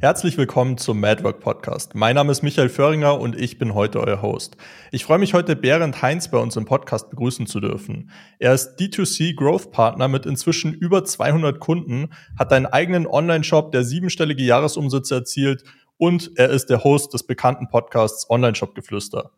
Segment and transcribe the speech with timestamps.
[0.00, 1.96] Herzlich willkommen zum Madwork Podcast.
[1.96, 4.56] Mein Name ist Michael Föhringer und ich bin heute euer Host.
[4.92, 8.12] Ich freue mich heute Berend Heinz bei uns im Podcast begrüßen zu dürfen.
[8.38, 13.82] Er ist D2C Growth Partner mit inzwischen über 200 Kunden, hat einen eigenen Online-Shop, der
[13.82, 15.64] siebenstellige Jahresumsätze erzielt
[15.96, 19.32] und er ist der Host des bekannten Podcasts Online Shop Geflüster.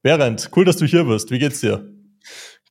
[0.00, 1.30] Berend, cool, dass du hier bist.
[1.30, 1.92] Wie geht's dir?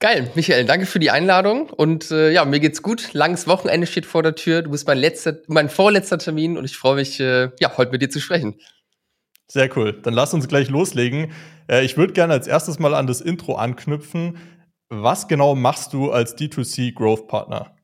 [0.05, 3.15] Geil, Michael, danke für die Einladung und äh, ja, mir geht's gut.
[3.15, 4.61] Langes Wochenende steht vor der Tür.
[4.61, 8.03] Du bist mein letzter, mein vorletzter Termin und ich freue mich, äh, ja, heute mit
[8.03, 8.53] dir zu sprechen.
[9.47, 9.99] Sehr cool.
[10.03, 11.31] Dann lass uns gleich loslegen.
[11.67, 14.37] Äh, ich würde gerne als erstes mal an das Intro anknüpfen.
[14.89, 17.74] Was genau machst du als D2C Growth Partner?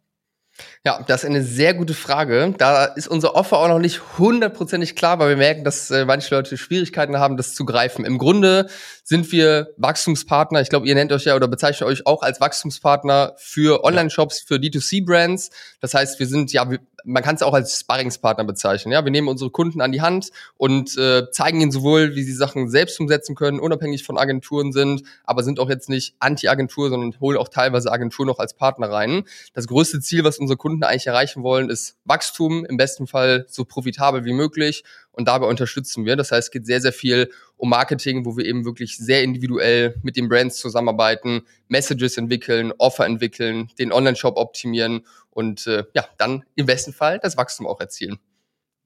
[0.83, 2.53] Ja, das ist eine sehr gute Frage.
[2.57, 6.33] Da ist unser Offer auch noch nicht hundertprozentig klar, weil wir merken, dass äh, manche
[6.33, 8.03] Leute Schwierigkeiten haben, das zu greifen.
[8.03, 8.67] Im Grunde
[9.03, 10.61] sind wir Wachstumspartner.
[10.61, 14.55] Ich glaube, ihr nennt euch ja oder bezeichnet euch auch als Wachstumspartner für Online-Shops, für
[14.55, 15.51] D2C-Brands.
[15.79, 16.67] Das heißt, wir sind ja,
[17.03, 18.91] man kann es auch als Sparringspartner bezeichnen.
[18.91, 22.33] Ja, wir nehmen unsere Kunden an die Hand und äh, zeigen ihnen sowohl, wie sie
[22.33, 27.19] Sachen selbst umsetzen können, unabhängig von Agenturen sind, aber sind auch jetzt nicht Anti-Agentur, sondern
[27.19, 29.23] holen auch teilweise Agentur noch als Partner rein.
[29.53, 33.65] Das größte Ziel, was unsere Kunden eigentlich erreichen wollen, ist Wachstum, im besten Fall so
[33.65, 36.15] profitabel wie möglich und dabei unterstützen wir.
[36.15, 39.95] Das heißt, es geht sehr, sehr viel um Marketing, wo wir eben wirklich sehr individuell
[40.01, 46.43] mit den Brands zusammenarbeiten, Messages entwickeln, Offer entwickeln, den Online-Shop optimieren und äh, ja, dann
[46.55, 48.19] im besten Fall das Wachstum auch erzielen.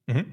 [0.08, 0.26] Mhm.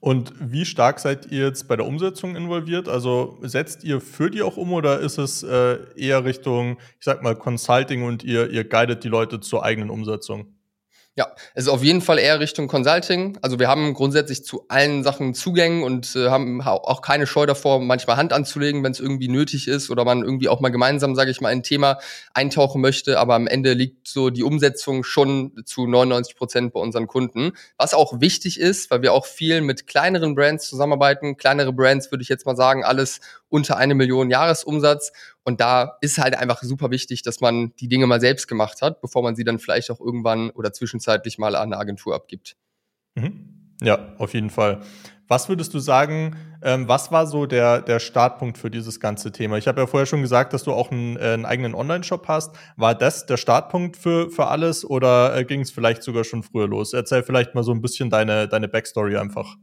[0.00, 2.88] Und wie stark seid ihr jetzt bei der Umsetzung involviert?
[2.88, 7.22] Also setzt ihr für die auch um oder ist es äh, eher Richtung, ich sag
[7.22, 10.57] mal, Consulting und ihr, ihr guidet die Leute zur eigenen Umsetzung?
[11.18, 13.38] Ja, es ist auf jeden Fall eher Richtung Consulting.
[13.42, 17.80] Also wir haben grundsätzlich zu allen Sachen Zugänge und äh, haben auch keine Scheu davor,
[17.80, 21.32] manchmal Hand anzulegen, wenn es irgendwie nötig ist oder man irgendwie auch mal gemeinsam, sage
[21.32, 21.98] ich mal, ein Thema
[22.34, 23.18] eintauchen möchte.
[23.18, 27.50] Aber am Ende liegt so die Umsetzung schon zu 99 Prozent bei unseren Kunden.
[27.76, 31.36] Was auch wichtig ist, weil wir auch viel mit kleineren Brands zusammenarbeiten.
[31.36, 35.10] Kleinere Brands würde ich jetzt mal sagen, alles unter eine Million Jahresumsatz.
[35.48, 39.00] Und da ist halt einfach super wichtig, dass man die Dinge mal selbst gemacht hat,
[39.00, 42.54] bevor man sie dann vielleicht auch irgendwann oder zwischenzeitlich mal an eine Agentur abgibt.
[43.14, 43.72] Mhm.
[43.80, 44.82] Ja, auf jeden Fall.
[45.26, 49.56] Was würdest du sagen, ähm, was war so der, der Startpunkt für dieses ganze Thema?
[49.56, 52.54] Ich habe ja vorher schon gesagt, dass du auch einen, äh, einen eigenen Online-Shop hast.
[52.76, 56.68] War das der Startpunkt für, für alles oder äh, ging es vielleicht sogar schon früher
[56.68, 56.92] los?
[56.92, 59.56] Erzähl vielleicht mal so ein bisschen deine, deine Backstory einfach.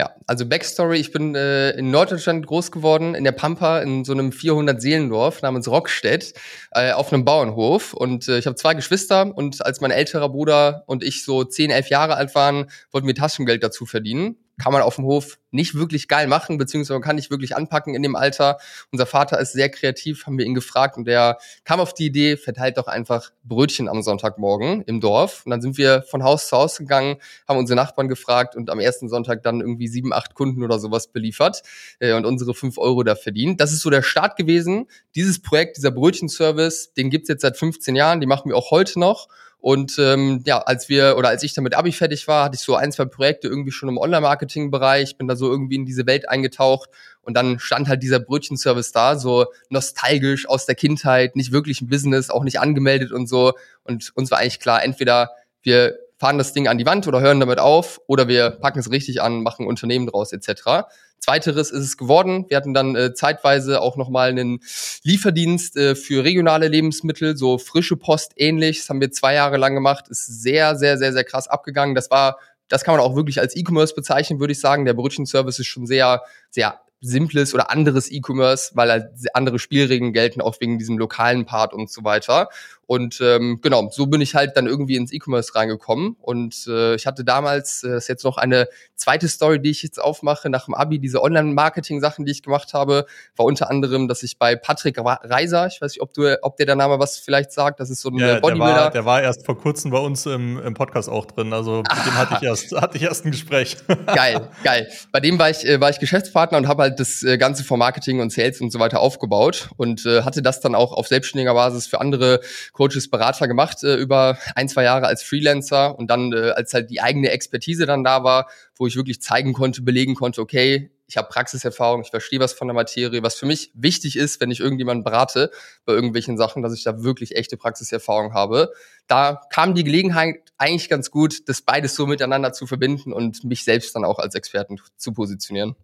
[0.00, 4.12] Ja, also Backstory, ich bin äh, in Norddeutschland groß geworden, in der Pampa, in so
[4.12, 6.34] einem 400-Seelendorf namens Rockstedt,
[6.70, 7.94] äh, auf einem Bauernhof.
[7.94, 11.72] Und äh, ich habe zwei Geschwister und als mein älterer Bruder und ich so 10,
[11.72, 15.74] 11 Jahre alt waren, wollten wir Taschengeld dazu verdienen kann man auf dem Hof nicht
[15.74, 18.58] wirklich geil machen, beziehungsweise man kann nicht wirklich anpacken in dem Alter.
[18.92, 22.36] Unser Vater ist sehr kreativ, haben wir ihn gefragt und der kam auf die Idee,
[22.36, 25.42] verteilt doch einfach Brötchen am Sonntagmorgen im Dorf.
[25.44, 28.80] Und dann sind wir von Haus zu Haus gegangen, haben unsere Nachbarn gefragt und am
[28.80, 31.62] ersten Sonntag dann irgendwie sieben, acht Kunden oder sowas beliefert
[32.00, 33.60] äh, und unsere fünf Euro da verdient.
[33.60, 34.86] Das ist so der Start gewesen.
[35.14, 38.98] Dieses Projekt, dieser Brötchenservice, den gibt's jetzt seit 15 Jahren, die machen wir auch heute
[39.00, 39.28] noch.
[39.60, 42.60] Und ähm, ja, als wir oder als ich dann mit Abi fertig war, hatte ich
[42.60, 46.28] so ein, zwei Projekte irgendwie schon im Online-Marketing-Bereich, bin da so irgendwie in diese Welt
[46.28, 46.90] eingetaucht
[47.22, 51.88] und dann stand halt dieser Brötchenservice da, so nostalgisch aus der Kindheit, nicht wirklich ein
[51.88, 53.52] Business, auch nicht angemeldet und so.
[53.82, 55.30] Und uns war eigentlich klar, entweder
[55.62, 58.90] wir fahren das Ding an die Wand oder hören damit auf oder wir packen es
[58.90, 60.86] richtig an, machen Unternehmen draus etc.
[61.20, 62.46] Zweiteres ist es geworden.
[62.48, 64.60] Wir hatten dann äh, zeitweise auch nochmal einen
[65.02, 68.80] Lieferdienst äh, für regionale Lebensmittel, so frische Post ähnlich.
[68.80, 70.08] Das haben wir zwei Jahre lang gemacht.
[70.08, 71.94] Ist sehr, sehr, sehr, sehr krass abgegangen.
[71.94, 74.84] Das war, das kann man auch wirklich als E-Commerce bezeichnen, würde ich sagen.
[74.84, 80.40] Der Brötchenservice ist schon sehr, sehr simples oder anderes E-Commerce, weil halt andere Spielregeln gelten,
[80.40, 82.48] auch wegen diesem lokalen Part und so weiter.
[82.88, 86.16] Und ähm, genau, so bin ich halt dann irgendwie ins E-Commerce reingekommen.
[86.22, 88.66] Und äh, ich hatte damals, äh, das ist jetzt noch eine
[88.96, 93.04] zweite Story, die ich jetzt aufmache, nach dem Abi, diese Online-Marketing-Sachen, die ich gemacht habe,
[93.36, 96.64] war unter anderem, dass ich bei Patrick Reiser, ich weiß nicht, ob du, ob der
[96.64, 98.74] der Name was vielleicht sagt, das ist so ein ja, Bodybuilder.
[98.74, 101.52] Der war, der war erst vor kurzem bei uns im, im Podcast auch drin.
[101.52, 102.04] Also mit ah.
[102.06, 103.76] dem hatte ich erst, hatte ich erst ein Gespräch.
[104.06, 104.88] Geil, geil.
[105.12, 107.78] Bei dem war ich, äh, war ich Geschäftspartner und habe halt das äh, Ganze von
[107.78, 111.52] Marketing und Sales und so weiter aufgebaut und äh, hatte das dann auch auf selbstständiger
[111.52, 112.40] Basis für andere
[112.78, 116.90] Coaches, Berater gemacht äh, über ein, zwei Jahre als Freelancer und dann, äh, als halt
[116.90, 121.16] die eigene Expertise dann da war, wo ich wirklich zeigen konnte, belegen konnte, okay, ich
[121.16, 124.60] habe Praxiserfahrung, ich verstehe was von der Materie, was für mich wichtig ist, wenn ich
[124.60, 125.50] irgendjemanden berate
[125.86, 128.72] bei irgendwelchen Sachen, dass ich da wirklich echte Praxiserfahrung habe.
[129.08, 133.64] Da kam die Gelegenheit eigentlich ganz gut, das beides so miteinander zu verbinden und mich
[133.64, 135.74] selbst dann auch als Experten zu positionieren.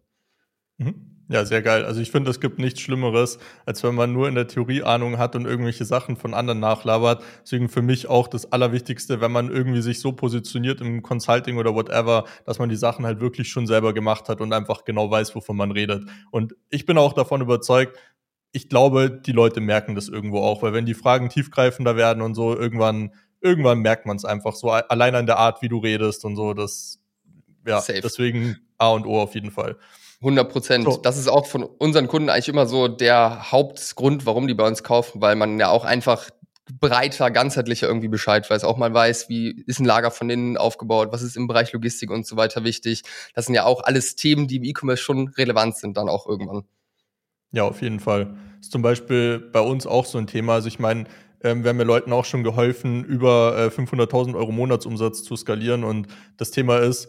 [0.79, 1.15] Mhm.
[1.29, 1.87] Ja, sehr geil.
[1.87, 5.17] Also ich finde, es gibt nichts Schlimmeres, als wenn man nur in der Theorie Ahnung
[5.17, 7.23] hat und irgendwelche Sachen von anderen nachlabert.
[7.43, 11.75] Deswegen für mich auch das Allerwichtigste, wenn man irgendwie sich so positioniert im Consulting oder
[11.75, 15.35] whatever, dass man die Sachen halt wirklich schon selber gemacht hat und einfach genau weiß,
[15.35, 16.05] wovon man redet.
[16.31, 17.97] Und ich bin auch davon überzeugt,
[18.53, 22.35] ich glaube, die Leute merken das irgendwo auch, weil wenn die Fragen tiefgreifender werden und
[22.35, 26.25] so, irgendwann, irgendwann merkt man es einfach so, allein an der Art, wie du redest
[26.25, 27.01] und so, das,
[27.67, 28.01] ja, Safe.
[28.03, 29.77] deswegen A und O auf jeden Fall.
[30.21, 30.85] 100 Prozent.
[30.85, 30.97] So.
[30.97, 34.83] Das ist auch von unseren Kunden eigentlich immer so der Hauptgrund, warum die bei uns
[34.83, 36.31] kaufen, weil man ja auch einfach
[36.81, 38.65] breiter, ganzheitlicher irgendwie Bescheid weiß.
[38.65, 42.11] Auch mal weiß, wie ist ein Lager von innen aufgebaut, was ist im Bereich Logistik
[42.11, 43.03] und so weiter wichtig.
[43.35, 46.65] Das sind ja auch alles Themen, die im E-Commerce schon relevant sind dann auch irgendwann.
[47.53, 48.37] Ja, auf jeden Fall.
[48.57, 50.55] Das ist zum Beispiel bei uns auch so ein Thema.
[50.55, 51.05] Also ich meine,
[51.43, 55.85] ähm, wir haben ja Leuten auch schon geholfen, über äh, 500.000 Euro Monatsumsatz zu skalieren.
[55.85, 56.09] Und
[56.39, 57.09] das Thema ist,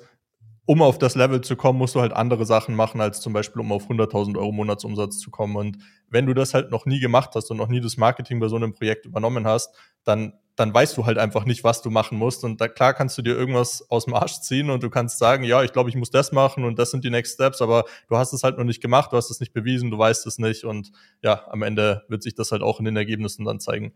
[0.65, 3.61] um auf das Level zu kommen, musst du halt andere Sachen machen, als zum Beispiel,
[3.61, 5.55] um auf 100.000 Euro Monatsumsatz zu kommen.
[5.55, 5.77] Und
[6.09, 8.55] wenn du das halt noch nie gemacht hast und noch nie das Marketing bei so
[8.55, 12.43] einem Projekt übernommen hast, dann, dann weißt du halt einfach nicht, was du machen musst.
[12.43, 15.43] Und da, klar kannst du dir irgendwas aus dem Arsch ziehen und du kannst sagen,
[15.43, 18.17] ja, ich glaube, ich muss das machen und das sind die Next Steps, aber du
[18.17, 20.63] hast es halt noch nicht gemacht, du hast es nicht bewiesen, du weißt es nicht.
[20.63, 20.91] Und
[21.21, 23.93] ja, am Ende wird sich das halt auch in den Ergebnissen dann zeigen.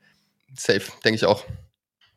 [0.54, 1.44] Safe, denke ich auch.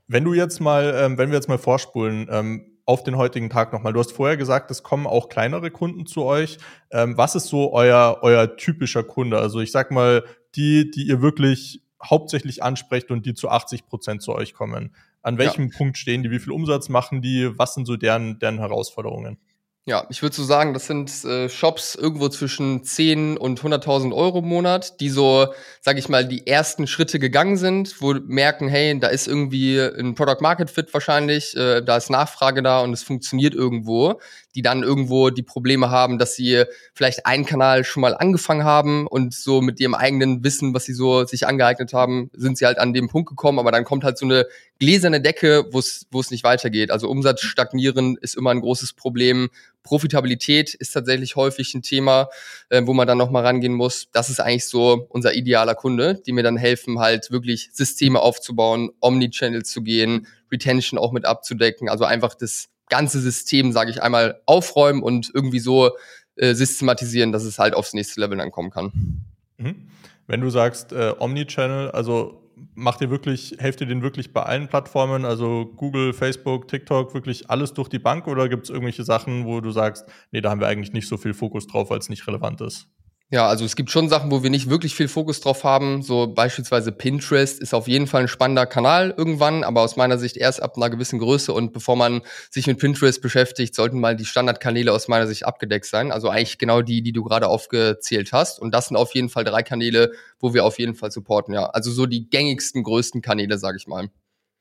[0.09, 3.73] Wenn du jetzt mal, ähm, wenn wir jetzt mal vorspulen, ähm, auf den heutigen Tag
[3.73, 3.93] nochmal.
[3.93, 6.59] Du hast vorher gesagt, es kommen auch kleinere Kunden zu euch.
[6.91, 9.39] Ähm, was ist so euer, euer typischer Kunde?
[9.39, 10.25] Also ich sag mal,
[10.55, 14.95] die, die ihr wirklich hauptsächlich ansprecht und die zu 80 Prozent zu euch kommen.
[15.23, 15.77] An welchem ja.
[15.77, 16.31] Punkt stehen die?
[16.33, 17.57] Wie viel Umsatz machen die?
[17.57, 19.39] Was sind so deren, deren Herausforderungen?
[19.85, 24.39] Ja, ich würde so sagen, das sind äh, Shops irgendwo zwischen 10 und 100.000 Euro
[24.39, 25.49] im Monat, die so,
[25.81, 30.15] sage ich mal, die ersten Schritte gegangen sind, wo merken, hey, da ist irgendwie ein
[30.15, 34.21] Product Market Fit wahrscheinlich, äh, da ist Nachfrage da und es funktioniert irgendwo,
[34.55, 36.65] die dann irgendwo die Probleme haben, dass sie
[36.95, 40.95] vielleicht einen Kanal schon mal angefangen haben und so mit ihrem eigenen Wissen, was sie
[40.95, 44.19] so sich angeeignet haben, sind sie halt an dem Punkt gekommen, aber dann kommt halt
[44.19, 44.47] so eine
[44.79, 46.91] gläserne Decke, wo es wo es nicht weitergeht.
[46.91, 49.49] Also Umsatz stagnieren ist immer ein großes Problem.
[49.83, 52.29] Profitabilität ist tatsächlich häufig ein Thema,
[52.69, 54.09] äh, wo man dann nochmal rangehen muss.
[54.13, 58.91] Das ist eigentlich so unser idealer Kunde, die mir dann helfen, halt wirklich Systeme aufzubauen,
[59.01, 61.89] Omnichannel zu gehen, Retention auch mit abzudecken.
[61.89, 65.91] Also einfach das ganze System, sage ich einmal, aufräumen und irgendwie so
[66.37, 69.25] äh, systematisieren, dass es halt aufs nächste Level dann kommen kann.
[69.59, 69.89] Mhm.
[70.27, 72.43] Wenn du sagst äh, Omnichannel, also
[72.75, 77.51] macht ihr wirklich, helft ihr den wirklich bei allen Plattformen, also Google, Facebook, TikTok, wirklich
[77.51, 80.61] alles durch die Bank oder gibt es irgendwelche Sachen, wo du sagst, nee, da haben
[80.61, 82.89] wir eigentlich nicht so viel Fokus drauf, weil es nicht relevant ist?
[83.33, 86.03] Ja, also es gibt schon Sachen, wo wir nicht wirklich viel Fokus drauf haben.
[86.03, 90.37] So beispielsweise Pinterest ist auf jeden Fall ein spannender Kanal irgendwann, aber aus meiner Sicht
[90.37, 91.51] erst ab einer gewissen Größe.
[91.55, 92.21] Und bevor man
[92.51, 96.13] sich mit Pinterest beschäftigt, sollten mal die Standardkanäle aus meiner Sicht abgedeckt sein.
[96.13, 98.61] Also eigentlich genau die, die du gerade aufgezählt hast.
[98.61, 101.65] Und das sind auf jeden Fall drei Kanäle, wo wir auf jeden Fall supporten, ja.
[101.71, 104.11] Also so die gängigsten, größten Kanäle, sage ich mal.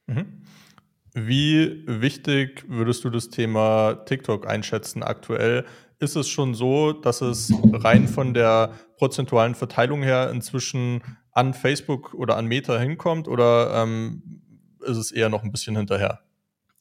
[0.08, 0.44] Mhm.
[1.14, 5.66] Wie wichtig würdest du das Thema TikTok einschätzen aktuell?
[6.02, 12.14] Ist es schon so, dass es rein von der prozentualen Verteilung her inzwischen an Facebook
[12.16, 14.42] oder an Meta hinkommt oder ähm,
[14.82, 16.22] ist es eher noch ein bisschen hinterher?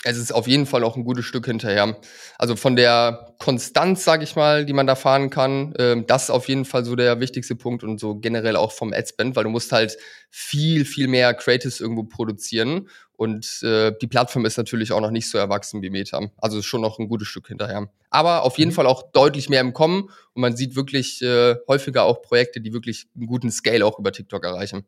[0.03, 1.99] Es ist auf jeden Fall auch ein gutes Stück hinterher.
[2.39, 6.31] Also von der Konstanz, sage ich mal, die man da fahren kann, ähm, das ist
[6.31, 9.51] auf jeden Fall so der wichtigste Punkt und so generell auch vom Adspend, weil du
[9.51, 9.99] musst halt
[10.31, 12.89] viel, viel mehr Creatives irgendwo produzieren
[13.21, 16.31] und äh, die Plattform ist natürlich auch noch nicht so erwachsen wie Meta.
[16.39, 17.93] Also schon noch ein gutes Stück hinterher.
[18.09, 18.75] Aber auf jeden mhm.
[18.75, 22.73] Fall auch deutlich mehr im Kommen und man sieht wirklich äh, häufiger auch Projekte, die
[22.73, 24.87] wirklich einen guten Scale auch über TikTok erreichen.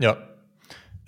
[0.00, 0.18] Ja.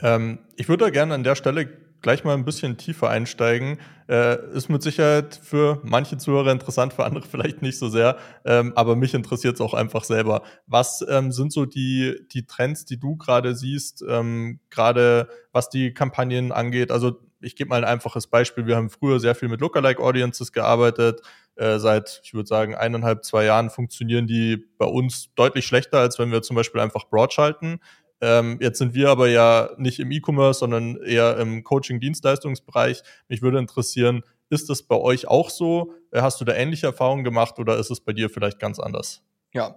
[0.00, 3.78] Ähm, ich würde da gerne an der Stelle gleich mal ein bisschen tiefer einsteigen.
[4.08, 8.18] Äh, ist mit Sicherheit für manche Zuhörer interessant, für andere vielleicht nicht so sehr.
[8.44, 10.42] Ähm, aber mich interessiert es auch einfach selber.
[10.66, 15.94] Was ähm, sind so die, die Trends, die du gerade siehst, ähm, gerade was die
[15.94, 16.90] Kampagnen angeht?
[16.90, 18.66] Also ich gebe mal ein einfaches Beispiel.
[18.66, 21.22] Wir haben früher sehr viel mit Lookalike Audiences gearbeitet.
[21.54, 26.18] Äh, seit, ich würde sagen, eineinhalb, zwei Jahren funktionieren die bei uns deutlich schlechter, als
[26.18, 27.80] wenn wir zum Beispiel einfach Broad schalten.
[28.22, 33.02] Ähm, jetzt sind wir aber ja nicht im E-Commerce, sondern eher im Coaching-Dienstleistungsbereich.
[33.28, 35.92] Mich würde interessieren, ist das bei euch auch so?
[36.12, 39.22] Äh, hast du da ähnliche Erfahrungen gemacht oder ist es bei dir vielleicht ganz anders?
[39.52, 39.74] Ja.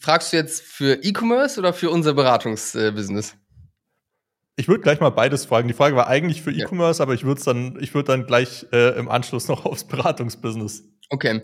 [0.00, 3.36] Fragst du jetzt für E-Commerce oder für unser Beratungsbusiness?
[4.56, 5.68] Ich würde gleich mal beides fragen.
[5.68, 7.04] Die Frage war eigentlich für E-Commerce, ja.
[7.04, 10.84] aber ich würde dann, ich würde dann gleich äh, im Anschluss noch aufs Beratungsbusiness.
[11.12, 11.42] Okay.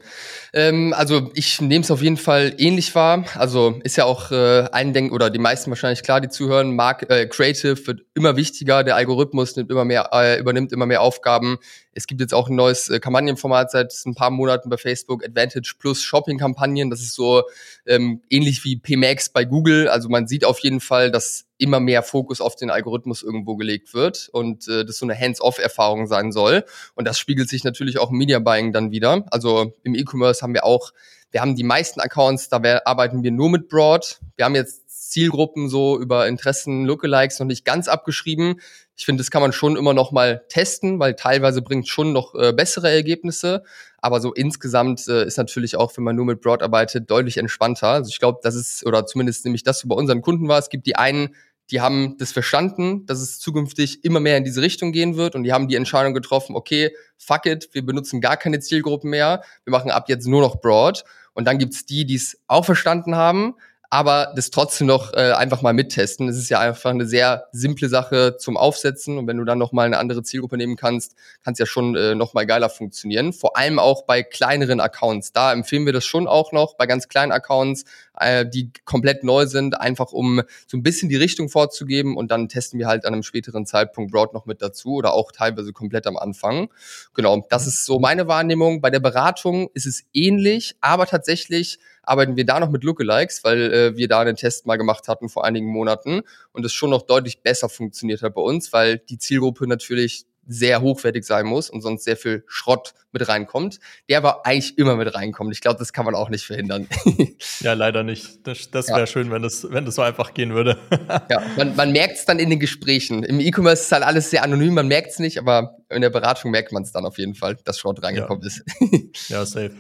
[0.53, 3.25] Ähm, also ich nehme es auf jeden Fall ähnlich wahr.
[3.35, 7.11] Also ist ja auch äh, ein Denk oder die meisten wahrscheinlich klar, die zuhören, Mark,
[7.11, 11.59] äh, Creative wird immer wichtiger, der Algorithmus nimmt immer mehr, äh, übernimmt immer mehr Aufgaben.
[11.95, 15.75] Es gibt jetzt auch ein neues äh, Kampagnenformat seit ein paar Monaten bei Facebook, Advantage
[15.81, 16.89] Plus Shopping-Kampagnen.
[16.89, 17.43] Das ist so
[17.87, 19.89] ähm, ähnlich wie PMax bei Google.
[19.89, 23.95] Also man sieht auf jeden Fall, dass immer mehr Fokus auf den Algorithmus irgendwo gelegt
[23.95, 26.65] wird und äh, das so eine Hands-off-Erfahrung sein soll.
[26.95, 29.25] Und das spiegelt sich natürlich auch im Media Buying dann wieder.
[29.31, 30.93] Also im E-Commerce haben wir auch,
[31.31, 34.21] wir haben die meisten Accounts, da arbeiten wir nur mit Broad.
[34.37, 38.61] Wir haben jetzt Zielgruppen so über Interessen, Lookalikes noch nicht ganz abgeschrieben.
[38.97, 42.35] Ich finde, das kann man schon immer noch mal testen, weil teilweise bringt schon noch
[42.35, 43.63] äh, bessere Ergebnisse.
[43.99, 47.89] Aber so insgesamt äh, ist natürlich auch, wenn man nur mit Broad arbeitet, deutlich entspannter.
[47.89, 50.69] Also ich glaube, das ist, oder zumindest nämlich das so bei unseren Kunden war, es
[50.69, 51.35] gibt die einen,
[51.71, 55.45] die haben das verstanden, dass es zukünftig immer mehr in diese Richtung gehen wird und
[55.45, 59.71] die haben die Entscheidung getroffen, okay, fuck it, wir benutzen gar keine Zielgruppen mehr, wir
[59.71, 61.05] machen ab jetzt nur noch Broad.
[61.35, 63.57] Und dann gibt's die, die es auch verstanden haben,
[63.91, 66.29] aber das trotzdem noch äh, einfach mal mittesten.
[66.29, 69.73] Es ist ja einfach eine sehr simple Sache zum Aufsetzen und wenn du dann noch
[69.73, 73.33] mal eine andere Zielgruppe nehmen kannst, kann es ja schon äh, noch mal geiler funktionieren.
[73.33, 75.33] Vor allem auch bei kleineren Accounts.
[75.33, 77.85] Da empfehlen wir das schon auch noch bei ganz kleinen Accounts,
[78.19, 82.49] äh, die komplett neu sind, einfach um so ein bisschen die Richtung vorzugeben und dann
[82.49, 86.07] testen wir halt an einem späteren Zeitpunkt Broad noch mit dazu oder auch teilweise komplett
[86.07, 86.69] am Anfang.
[87.15, 88.81] Genau, das ist so meine Wahrnehmung.
[88.81, 93.73] Bei der Beratung ist es ähnlich, aber tatsächlich arbeiten wir da noch mit Lookalikes, weil
[93.73, 97.03] äh, wir da einen Test mal gemacht hatten vor einigen Monaten und es schon noch
[97.03, 101.83] deutlich besser funktioniert hat bei uns, weil die Zielgruppe natürlich sehr hochwertig sein muss und
[101.83, 105.53] sonst sehr viel Schrott mit reinkommt, der aber eigentlich immer mit reinkommt.
[105.53, 106.87] Ich glaube, das kann man auch nicht verhindern.
[107.61, 108.47] ja, leider nicht.
[108.47, 109.07] Das, das wäre ja.
[109.07, 110.79] schön, wenn das, wenn das so einfach gehen würde.
[111.31, 113.23] ja, man, man merkt es dann in den Gesprächen.
[113.23, 116.51] Im E-Commerce ist halt alles sehr anonym, man merkt es nicht, aber in der Beratung
[116.51, 118.49] merkt man es dann auf jeden Fall, dass Schrott reingekommen ja.
[118.49, 119.29] ist.
[119.29, 119.75] ja, safe.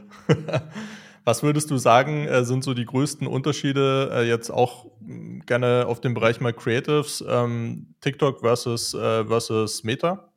[1.27, 5.87] Was würdest du sagen, äh, sind so die größten Unterschiede äh, jetzt auch mh, gerne
[5.89, 10.31] auf dem Bereich mal Creatives, ähm, TikTok versus, äh, versus Meta?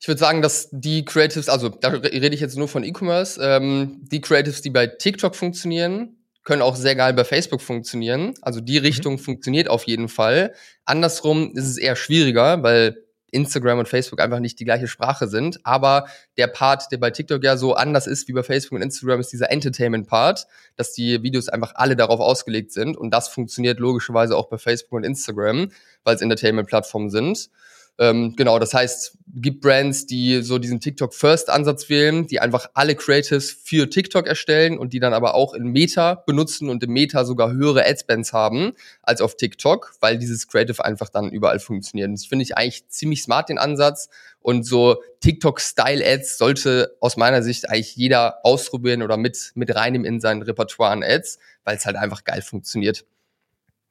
[0.00, 4.00] Ich würde sagen, dass die Creatives, also da rede ich jetzt nur von E-Commerce, ähm,
[4.02, 8.34] die Creatives, die bei TikTok funktionieren, können auch sehr geil bei Facebook funktionieren.
[8.40, 8.86] Also die mhm.
[8.86, 9.18] Richtung mhm.
[9.18, 10.54] funktioniert auf jeden Fall.
[10.84, 15.58] Andersrum ist es eher schwieriger, weil Instagram und Facebook einfach nicht die gleiche Sprache sind.
[15.64, 19.20] Aber der Part, der bei TikTok ja so anders ist wie bei Facebook und Instagram,
[19.20, 22.96] ist dieser Entertainment-Part, dass die Videos einfach alle darauf ausgelegt sind.
[22.96, 25.70] Und das funktioniert logischerweise auch bei Facebook und Instagram,
[26.04, 27.50] weil es Entertainment-Plattformen sind.
[27.98, 33.50] Ähm, genau, das heißt, gibt Brands, die so diesen TikTok-First-Ansatz wählen, die einfach alle Creatives
[33.50, 37.52] für TikTok erstellen und die dann aber auch in Meta benutzen und im Meta sogar
[37.52, 38.72] höhere Adspends haben
[39.02, 42.12] als auf TikTok, weil dieses Creative einfach dann überall funktioniert.
[42.12, 44.10] das finde ich eigentlich ziemlich smart, den Ansatz.
[44.40, 50.20] Und so TikTok-Style-Ads sollte aus meiner Sicht eigentlich jeder ausprobieren oder mit, mit reinnehmen in
[50.20, 53.04] sein Repertoire an Ads, weil es halt einfach geil funktioniert.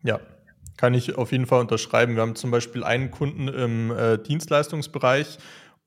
[0.04, 0.20] Ja,
[0.78, 2.16] kann ich auf jeden Fall unterschreiben.
[2.16, 5.38] Wir haben zum Beispiel einen Kunden im äh, Dienstleistungsbereich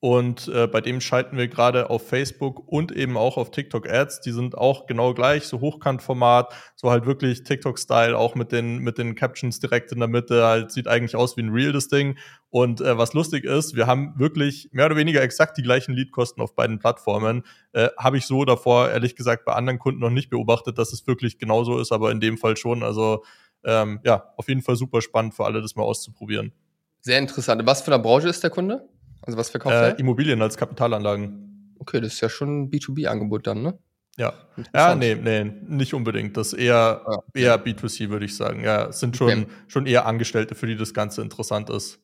[0.01, 4.21] und äh, bei dem schalten wir gerade auf Facebook und eben auch auf TikTok Ads.
[4.21, 8.97] Die sind auch genau gleich, so Hochkantformat, so halt wirklich TikTok-Style, auch mit den, mit
[8.97, 10.45] den Captions direkt in der Mitte.
[10.45, 12.17] Halt sieht eigentlich aus wie ein Real, das Ding.
[12.49, 16.41] Und äh, was lustig ist, wir haben wirklich mehr oder weniger exakt die gleichen Leadkosten
[16.45, 17.43] auf beiden Plattformen.
[17.73, 21.09] Äh, Habe ich so davor, ehrlich gesagt, bei anderen Kunden noch nicht beobachtet, dass es
[21.09, 22.85] wirklich genauso ist, aber in dem Fall schon.
[22.85, 23.25] Also
[23.65, 26.53] ähm, ja, auf jeden Fall super spannend für alle, das mal auszuprobieren.
[27.01, 27.65] Sehr interessant.
[27.65, 28.89] Was für eine Branche ist der Kunde?
[29.23, 29.99] Also was verkauft äh, er?
[29.99, 31.75] Immobilien als Kapitalanlagen.
[31.79, 33.79] Okay, das ist ja schon ein B2B-Angebot dann, ne?
[34.17, 34.33] Ja.
[34.75, 36.37] Ja, nee, nee, nicht unbedingt.
[36.37, 37.57] Das ist eher, ja.
[37.57, 38.65] eher B2C, würde ich sagen.
[38.65, 39.47] Ja, es sind schon, okay.
[39.69, 42.01] schon eher Angestellte, für die das Ganze interessant ist.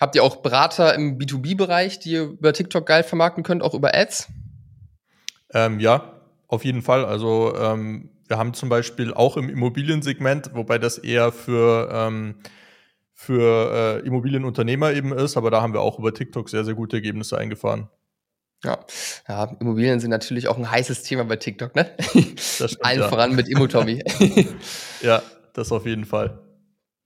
[0.00, 3.94] Habt ihr auch Berater im B2B-Bereich, die ihr über TikTok geil vermarkten könnt, auch über
[3.94, 4.28] Ads?
[5.52, 7.04] Ähm, ja, auf jeden Fall.
[7.04, 12.36] Also ähm, wir haben zum Beispiel auch im Immobiliensegment, wobei das eher für, ähm,
[13.14, 16.96] für äh, Immobilienunternehmer eben ist, aber da haben wir auch über TikTok sehr, sehr gute
[16.96, 17.88] Ergebnisse eingefahren.
[18.64, 18.78] Ja.
[19.28, 21.94] ja, Immobilien sind natürlich auch ein heißes Thema bei TikTok, ne?
[22.36, 23.08] Stimmt, Allen ja.
[23.08, 24.02] voran mit Immotommy.
[25.02, 25.22] ja,
[25.54, 26.42] das auf jeden Fall.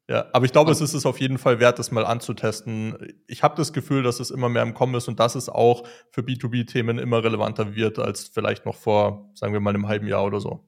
[0.09, 3.15] Ja, aber ich glaube, es ist es auf jeden Fall wert, das mal anzutesten.
[3.27, 5.87] Ich habe das Gefühl, dass es immer mehr im Kommen ist und dass es auch
[6.11, 10.25] für B2B-Themen immer relevanter wird als vielleicht noch vor, sagen wir mal, einem halben Jahr
[10.25, 10.67] oder so.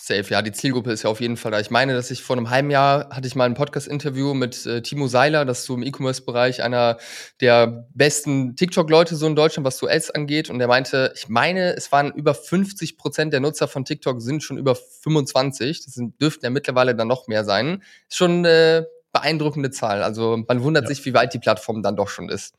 [0.00, 1.58] Safe, ja, die Zielgruppe ist ja auf jeden Fall da.
[1.58, 4.80] Ich meine, dass ich vor einem halben Jahr hatte ich mal ein Podcast-Interview mit äh,
[4.80, 6.98] Timo Seiler, das ist so im E-Commerce-Bereich einer
[7.40, 10.50] der besten TikTok-Leute so in Deutschland, was so Ads angeht.
[10.50, 14.44] Und er meinte, ich meine, es waren über 50 Prozent der Nutzer von TikTok sind
[14.44, 15.84] schon über 25.
[15.84, 17.82] Das sind, dürften ja mittlerweile dann noch mehr sein.
[18.08, 20.04] Ist schon eine beeindruckende Zahl.
[20.04, 20.88] Also man wundert ja.
[20.94, 22.54] sich, wie weit die Plattform dann doch schon ist.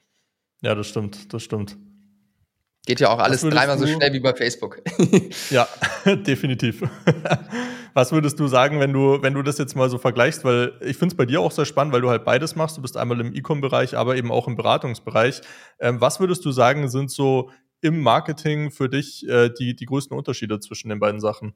[0.62, 1.78] Ja, das stimmt, das stimmt.
[2.90, 4.82] Geht ja auch alles dreimal so schnell wie bei Facebook.
[5.52, 5.68] ja,
[6.06, 6.82] definitiv.
[7.94, 10.44] Was würdest du sagen, wenn du, wenn du das jetzt mal so vergleichst?
[10.44, 12.78] Weil ich finde es bei dir auch sehr spannend, weil du halt beides machst.
[12.78, 15.42] Du bist einmal im E-Com-Bereich, aber eben auch im Beratungsbereich.
[15.80, 20.18] Ähm, was würdest du sagen, sind so im Marketing für dich äh, die, die größten
[20.18, 21.54] Unterschiede zwischen den beiden Sachen?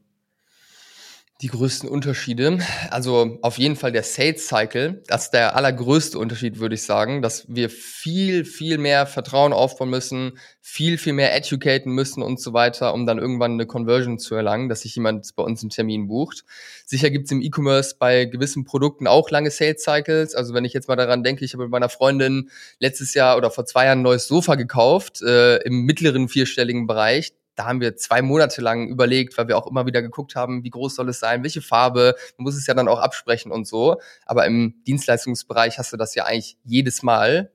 [1.41, 2.59] Die größten Unterschiede,
[2.89, 7.21] also auf jeden Fall der Sales Cycle, das ist der allergrößte Unterschied, würde ich sagen,
[7.21, 12.53] dass wir viel, viel mehr Vertrauen aufbauen müssen, viel, viel mehr educaten müssen und so
[12.53, 16.07] weiter, um dann irgendwann eine Conversion zu erlangen, dass sich jemand bei uns einen Termin
[16.07, 16.45] bucht.
[16.85, 20.35] Sicher gibt es im E-Commerce bei gewissen Produkten auch lange Sales Cycles.
[20.35, 23.49] Also wenn ich jetzt mal daran denke, ich habe mit meiner Freundin letztes Jahr oder
[23.49, 27.95] vor zwei Jahren ein neues Sofa gekauft, äh, im mittleren vierstelligen Bereich da haben wir
[27.95, 31.19] zwei Monate lang überlegt, weil wir auch immer wieder geguckt haben, wie groß soll es
[31.19, 33.99] sein, welche Farbe, man muss es ja dann auch absprechen und so.
[34.25, 37.51] Aber im Dienstleistungsbereich hast du das ja eigentlich jedes Mal.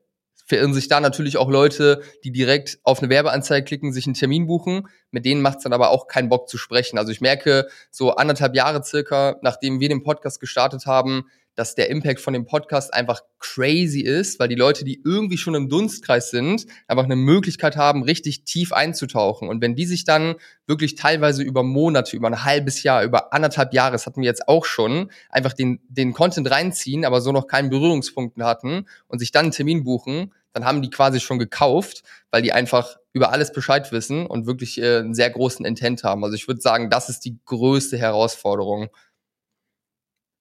[0.47, 4.47] Verirren sich da natürlich auch Leute, die direkt auf eine Werbeanzeige klicken, sich einen Termin
[4.47, 4.89] buchen.
[5.11, 6.97] Mit denen macht es dann aber auch keinen Bock zu sprechen.
[6.99, 11.27] Also ich merke, so anderthalb Jahre circa, nachdem wir den Podcast gestartet haben,
[11.59, 15.57] dass der Impact von dem Podcast einfach crazy ist, weil die Leute, die irgendwie schon
[15.57, 19.49] im Dunstkreis sind, einfach eine Möglichkeit haben, richtig tief einzutauchen.
[19.49, 20.37] Und wenn die sich dann
[20.69, 24.47] wirklich teilweise über Monate, über ein halbes Jahr, über anderthalb Jahre, das hatten wir jetzt
[24.47, 29.33] auch schon, einfach den, den Content reinziehen, aber so noch keinen Berührungspunkten hatten und sich
[29.33, 33.53] dann einen Termin buchen, dann haben die quasi schon gekauft, weil die einfach über alles
[33.53, 36.23] Bescheid wissen und wirklich äh, einen sehr großen Intent haben.
[36.23, 38.89] Also ich würde sagen, das ist die größte Herausforderung.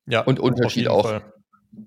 [0.07, 1.07] Ja, und Unterschied auch.
[1.07, 1.33] Fall.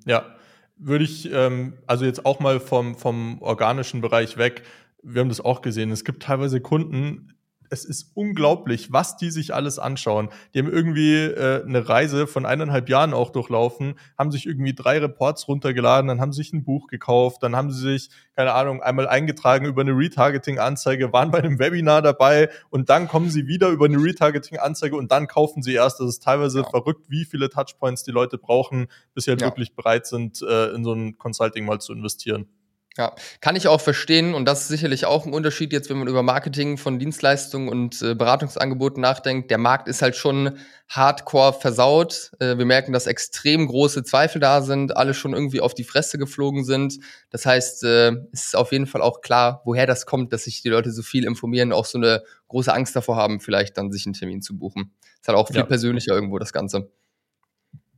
[0.07, 0.37] Ja,
[0.77, 4.63] würde ich, ähm, also jetzt auch mal vom, vom organischen Bereich weg.
[5.03, 5.91] Wir haben das auch gesehen.
[5.91, 7.35] Es gibt teilweise Kunden,
[7.71, 10.29] es ist unglaublich, was die sich alles anschauen.
[10.53, 14.99] Die haben irgendwie äh, eine Reise von eineinhalb Jahren auch durchlaufen, haben sich irgendwie drei
[14.99, 18.83] Reports runtergeladen, dann haben sie sich ein Buch gekauft, dann haben sie sich, keine Ahnung,
[18.83, 23.69] einmal eingetragen über eine Retargeting-Anzeige, waren bei einem Webinar dabei und dann kommen sie wieder
[23.69, 26.01] über eine Retargeting-Anzeige und dann kaufen sie erst.
[26.01, 26.69] Das ist teilweise ja.
[26.69, 29.47] verrückt, wie viele Touchpoints die Leute brauchen, bis sie halt ja.
[29.47, 32.49] wirklich bereit sind, äh, in so ein Consulting mal zu investieren.
[32.99, 36.09] Ja, kann ich auch verstehen und das ist sicherlich auch ein Unterschied jetzt, wenn man
[36.09, 39.49] über Marketing von Dienstleistungen und äh, Beratungsangeboten nachdenkt.
[39.53, 42.33] Der Markt ist halt schon hardcore versaut.
[42.41, 46.19] Äh, wir merken, dass extrem große Zweifel da sind, alle schon irgendwie auf die Fresse
[46.19, 46.99] geflogen sind.
[47.31, 50.61] Das heißt, äh, es ist auf jeden Fall auch klar, woher das kommt, dass sich
[50.61, 54.05] die Leute so viel informieren, auch so eine große Angst davor haben, vielleicht dann sich
[54.05, 54.93] einen Termin zu buchen.
[55.21, 55.63] Ist halt auch viel ja.
[55.63, 56.91] persönlicher irgendwo das Ganze.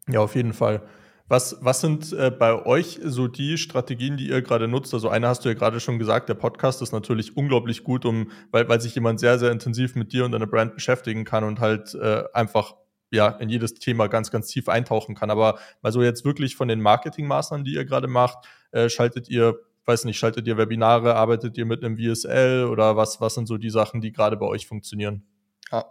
[0.06, 0.82] Ja, auf jeden Fall.
[1.28, 4.92] Was, was sind äh, bei euch so die Strategien, die ihr gerade nutzt?
[4.92, 8.30] Also eine hast du ja gerade schon gesagt, der Podcast ist natürlich unglaublich gut, um,
[8.50, 11.60] weil, weil sich jemand sehr, sehr intensiv mit dir und deiner Brand beschäftigen kann und
[11.60, 12.74] halt äh, einfach
[13.10, 15.30] ja in jedes Thema ganz, ganz tief eintauchen kann.
[15.30, 19.58] Aber mal so jetzt wirklich von den Marketingmaßnahmen, die ihr gerade macht, äh, schaltet ihr,
[19.84, 23.58] weiß nicht, schaltet ihr Webinare, arbeitet ihr mit einem VSL oder was, was sind so
[23.58, 25.24] die Sachen, die gerade bei euch funktionieren?
[25.72, 25.86] Ja.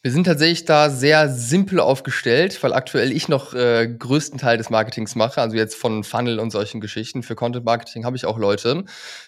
[0.00, 4.70] Wir sind tatsächlich da sehr simpel aufgestellt, weil aktuell ich noch äh, größten Teil des
[4.70, 7.22] Marketings mache, also jetzt von Funnel und solchen Geschichten.
[7.22, 8.84] Für Content Marketing habe ich auch Leute.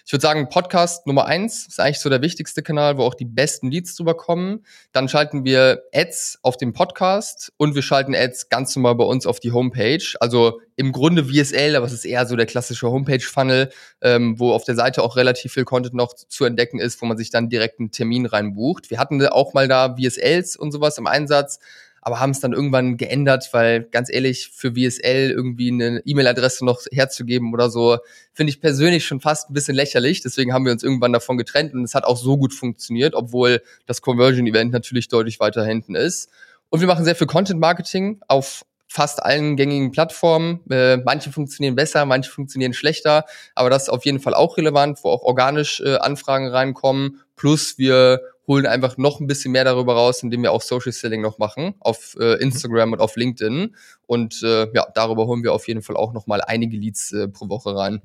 [0.07, 3.25] Ich würde sagen, Podcast Nummer eins ist eigentlich so der wichtigste Kanal, wo auch die
[3.25, 4.65] besten Leads drüber kommen.
[4.93, 9.27] Dann schalten wir Ads auf dem Podcast und wir schalten Ads ganz normal bei uns
[9.27, 10.03] auf die Homepage.
[10.19, 14.63] Also im Grunde VSL, aber es ist eher so der klassische Homepage-Funnel, ähm, wo auf
[14.63, 17.81] der Seite auch relativ viel Content noch zu entdecken ist, wo man sich dann direkt
[17.81, 18.89] einen Termin reinbucht.
[18.89, 21.59] Wir hatten auch mal da VSLs und sowas im Einsatz,
[22.01, 26.79] aber haben es dann irgendwann geändert, weil ganz ehrlich, für VSL irgendwie eine E-Mail-Adresse noch
[26.93, 27.97] herzugeben oder so,
[28.31, 30.21] finde ich persönlich schon fast ein bisschen lächerlich.
[30.21, 33.61] Deswegen haben wir uns irgendwann davon getrennt und es hat auch so gut funktioniert, obwohl
[33.85, 36.29] das Conversion-Event natürlich deutlich weiter hinten ist.
[36.69, 40.59] Und wir machen sehr viel Content-Marketing auf fast allen gängigen Plattformen.
[40.69, 43.25] Äh, manche funktionieren besser, manche funktionieren schlechter,
[43.55, 47.21] aber das ist auf jeden Fall auch relevant, wo auch organisch äh, Anfragen reinkommen.
[47.35, 51.21] Plus wir holen einfach noch ein bisschen mehr darüber raus, indem wir auch Social Selling
[51.21, 52.41] noch machen auf äh, mhm.
[52.41, 53.75] Instagram und auf LinkedIn.
[54.07, 57.27] Und äh, ja, darüber holen wir auf jeden Fall auch noch mal einige Leads äh,
[57.27, 58.01] pro Woche rein.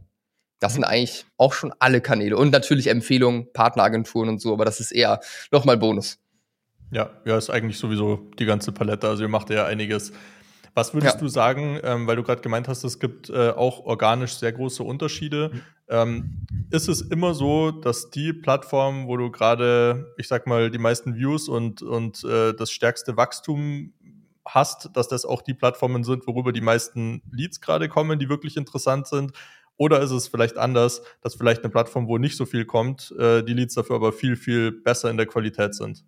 [0.60, 0.74] Das mhm.
[0.74, 4.92] sind eigentlich auch schon alle Kanäle und natürlich Empfehlungen, Partneragenturen und so, aber das ist
[4.92, 5.20] eher
[5.50, 6.18] noch mal Bonus.
[6.90, 9.08] Ja, ja, ist eigentlich sowieso die ganze Palette.
[9.08, 10.12] Also ihr macht ja einiges.
[10.74, 11.20] Was würdest ja.
[11.20, 14.82] du sagen, ähm, weil du gerade gemeint hast, es gibt äh, auch organisch sehr große
[14.82, 15.50] Unterschiede.
[15.52, 15.62] Mhm.
[15.88, 20.78] Ähm, ist es immer so, dass die Plattform, wo du gerade, ich sag mal, die
[20.78, 23.92] meisten Views und, und äh, das stärkste Wachstum
[24.46, 28.56] hast, dass das auch die Plattformen sind, worüber die meisten Leads gerade kommen, die wirklich
[28.56, 29.32] interessant sind?
[29.76, 33.42] Oder ist es vielleicht anders, dass vielleicht eine Plattform, wo nicht so viel kommt, äh,
[33.42, 36.04] die Leads dafür aber viel, viel besser in der Qualität sind?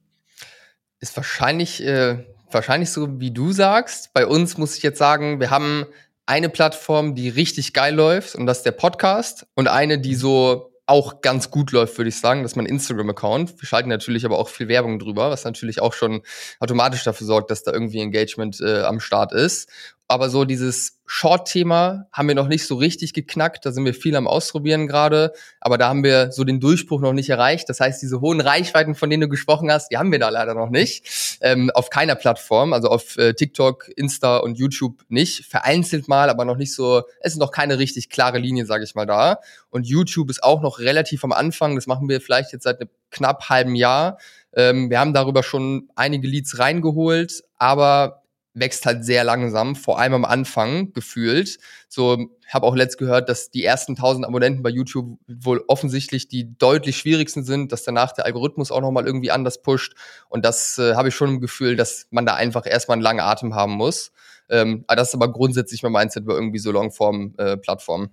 [1.01, 4.13] Ist wahrscheinlich äh, wahrscheinlich so, wie du sagst.
[4.13, 5.87] Bei uns muss ich jetzt sagen, wir haben
[6.27, 10.73] eine Plattform, die richtig geil läuft und das ist der Podcast und eine, die so
[10.87, 12.43] auch ganz gut läuft, würde ich sagen.
[12.43, 13.61] Das ist mein Instagram-Account.
[13.61, 16.23] Wir schalten natürlich aber auch viel Werbung drüber, was natürlich auch schon
[16.61, 19.69] automatisch dafür sorgt, dass da irgendwie Engagement äh, am Start ist.
[20.09, 23.67] Aber so dieses Short-Thema haben wir noch nicht so richtig geknackt.
[23.67, 25.33] Da sind wir viel am Ausprobieren gerade.
[25.61, 27.69] Aber da haben wir so den Durchbruch noch nicht erreicht.
[27.69, 30.55] Das heißt, diese hohen Reichweiten, von denen du gesprochen hast, die haben wir da leider
[30.55, 31.39] noch nicht.
[31.41, 35.45] Ähm, auf keiner Plattform, also auf äh, TikTok, Insta und YouTube nicht.
[35.45, 38.95] Vereinzelt mal, aber noch nicht so, es ist noch keine richtig klare Linie, sage ich
[38.95, 39.41] mal, da.
[39.71, 41.75] Und YouTube ist auch noch relativ am Anfang.
[41.75, 44.19] Das machen wir vielleicht jetzt seit einem knapp halben Jahr.
[44.55, 48.23] Ähm, wir haben darüber schon einige Leads reingeholt, aber
[48.59, 51.59] wächst halt sehr langsam, vor allem am Anfang gefühlt.
[51.89, 56.57] So, habe auch letzt gehört, dass die ersten 1000 Abonnenten bei YouTube wohl offensichtlich die
[56.57, 59.95] deutlich schwierigsten sind, dass danach der Algorithmus auch nochmal irgendwie anders pusht.
[60.29, 63.21] Und das äh, habe ich schon im Gefühl, dass man da einfach erstmal einen langen
[63.21, 64.13] Atem haben muss.
[64.49, 68.07] Ähm, das ist aber grundsätzlich mein Mindset bei irgendwie so Longform-Plattformen.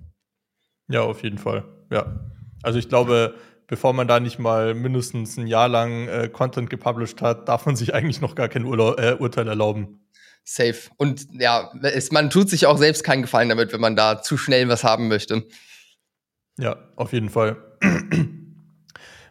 [0.90, 1.64] Äh, ja, auf jeden Fall.
[1.90, 2.20] Ja.
[2.64, 3.36] Also ich glaube,
[3.68, 7.76] bevor man da nicht mal mindestens ein Jahr lang äh, Content gepublished hat, darf man
[7.76, 10.03] sich eigentlich noch gar kein Urla äh, Urteil erlauben.
[10.44, 10.90] Safe.
[10.98, 14.38] Und ja, es, man tut sich auch selbst keinen Gefallen damit, wenn man da zu
[14.38, 15.48] schnell was haben möchte.
[16.58, 17.58] Ja, auf jeden Fall.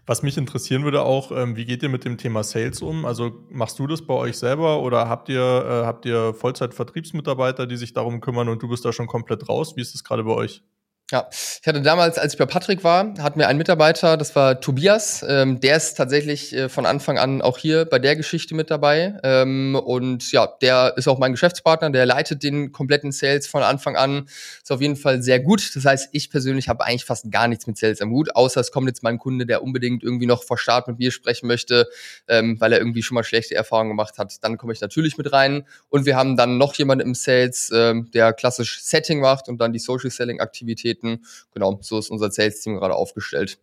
[0.05, 3.05] Was mich interessieren würde auch, ähm, wie geht ihr mit dem Thema Sales um?
[3.05, 7.77] Also machst du das bei euch selber oder habt ihr, äh, habt ihr Vollzeit-Vertriebsmitarbeiter, die
[7.77, 9.77] sich darum kümmern und du bist da schon komplett raus?
[9.77, 10.65] Wie ist das gerade bei euch?
[11.13, 14.63] Ja, ich hatte damals, als ich bei Patrick war, hatten wir einen Mitarbeiter, das war
[14.63, 15.23] Tobias.
[15.29, 19.19] Ähm, der ist tatsächlich äh, von Anfang an auch hier bei der Geschichte mit dabei.
[19.23, 23.95] Ähm, und ja, der ist auch mein Geschäftspartner, der leitet den kompletten Sales von Anfang
[23.95, 24.27] an.
[24.63, 25.77] Ist auf jeden Fall sehr gut.
[25.77, 28.73] Das heißt, ich persönlich habe eigentlich fast gar nichts mit Sales am Hut, außer es
[28.73, 31.91] kommt jetzt mal ein Kunde, der unbedingt irgendwie noch vor Start mit mir sprechen möchte,
[32.27, 34.43] ähm, weil er irgendwie schon mal schlechte Erfahrungen gemacht hat.
[34.43, 35.67] Dann komme ich natürlich mit rein.
[35.91, 39.75] Und wir haben dann noch jemanden im Sales, ähm, der klassisch Setting macht und dann
[39.75, 41.25] die Social Selling Aktivitäten Projekten.
[41.53, 43.59] Genau, so ist unser Sales-Team gerade aufgestellt.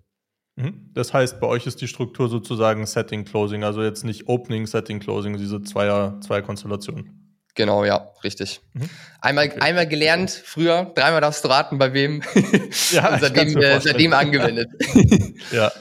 [0.56, 0.91] Mhm.
[0.93, 4.99] Das heißt, bei euch ist die Struktur sozusagen Setting Closing, also jetzt nicht Opening, Setting
[4.99, 7.15] Closing, diese Zweier, Zweier-Konstellation.
[7.56, 8.62] Genau, ja, richtig.
[8.73, 8.89] Mhm.
[9.21, 9.60] Einmal, okay.
[9.60, 12.21] einmal gelernt, früher, dreimal darfst du raten, bei wem.
[12.91, 14.69] Ja, seitdem, äh, seitdem angewendet.
[15.52, 15.71] ja.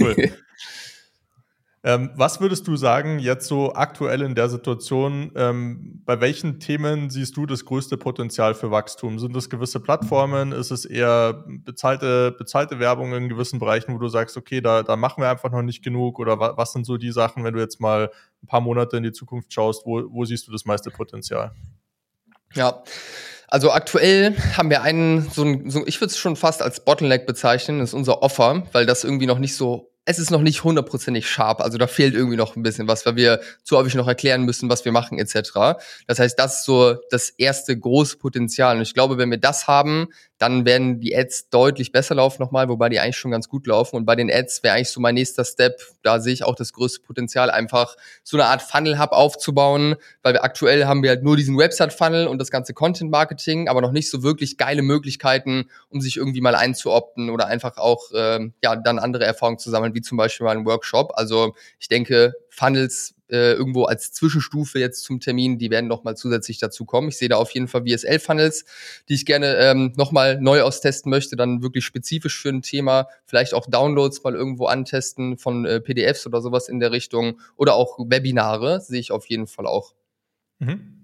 [0.00, 0.32] cool.
[1.86, 7.10] Ähm, was würdest du sagen, jetzt so aktuell in der Situation, ähm, bei welchen Themen
[7.10, 9.20] siehst du das größte Potenzial für Wachstum?
[9.20, 10.50] Sind es gewisse Plattformen?
[10.50, 14.96] Ist es eher bezahlte, bezahlte Werbung in gewissen Bereichen, wo du sagst, okay, da, da
[14.96, 16.18] machen wir einfach noch nicht genug?
[16.18, 18.10] Oder wa was sind so die Sachen, wenn du jetzt mal
[18.42, 21.52] ein paar Monate in die Zukunft schaust, wo, wo siehst du das meiste Potenzial?
[22.54, 22.82] Ja.
[23.46, 27.28] Also aktuell haben wir einen, so ein, so, ich würde es schon fast als Bottleneck
[27.28, 31.28] bezeichnen, ist unser Offer, weil das irgendwie noch nicht so es ist noch nicht hundertprozentig
[31.28, 31.60] scharf.
[31.60, 34.70] Also da fehlt irgendwie noch ein bisschen was, weil wir zu häufig noch erklären müssen,
[34.70, 35.78] was wir machen etc.
[36.06, 38.76] Das heißt, das ist so das erste große Potenzial.
[38.76, 40.06] Und ich glaube, wenn wir das haben,
[40.38, 43.96] dann werden die Ads deutlich besser laufen nochmal, wobei die eigentlich schon ganz gut laufen.
[43.96, 46.72] Und bei den Ads wäre eigentlich so mein nächster Step, da sehe ich auch das
[46.72, 51.36] größte Potenzial, einfach so eine Art Funnel-Hub aufzubauen, weil wir aktuell haben wir halt nur
[51.36, 56.16] diesen Website-Funnel und das ganze Content-Marketing, aber noch nicht so wirklich geile Möglichkeiten, um sich
[56.18, 60.18] irgendwie mal einzuopten oder einfach auch ähm, ja dann andere Erfahrungen zu sammeln, wie zum
[60.18, 61.12] Beispiel mal ein Workshop.
[61.14, 66.58] Also ich denke, Funnels äh, irgendwo als Zwischenstufe jetzt zum Termin, die werden nochmal zusätzlich
[66.58, 67.08] dazu kommen.
[67.08, 68.64] Ich sehe da auf jeden Fall VSL-Funnels,
[69.08, 73.52] die ich gerne ähm, nochmal neu austesten möchte, dann wirklich spezifisch für ein Thema, vielleicht
[73.52, 77.98] auch Downloads mal irgendwo antesten von äh, PDFs oder sowas in der Richtung oder auch
[77.98, 79.94] Webinare sehe ich auf jeden Fall auch.
[80.58, 80.95] Mhm.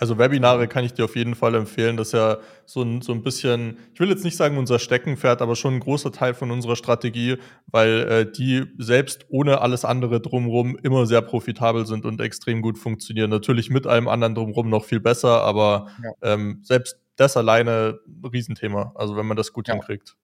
[0.00, 1.96] Also Webinare kann ich dir auf jeden Fall empfehlen.
[1.96, 5.42] Das ist ja so ein, so ein bisschen, ich will jetzt nicht sagen unser Steckenpferd,
[5.42, 10.20] aber schon ein großer Teil von unserer Strategie, weil äh, die selbst ohne alles andere
[10.20, 13.28] drumherum immer sehr profitabel sind und extrem gut funktionieren.
[13.28, 16.34] Natürlich mit allem anderen drumherum noch viel besser, aber ja.
[16.34, 18.92] ähm, selbst das alleine ein Riesenthema.
[18.94, 19.74] Also wenn man das gut ja.
[19.74, 20.14] hinkriegt.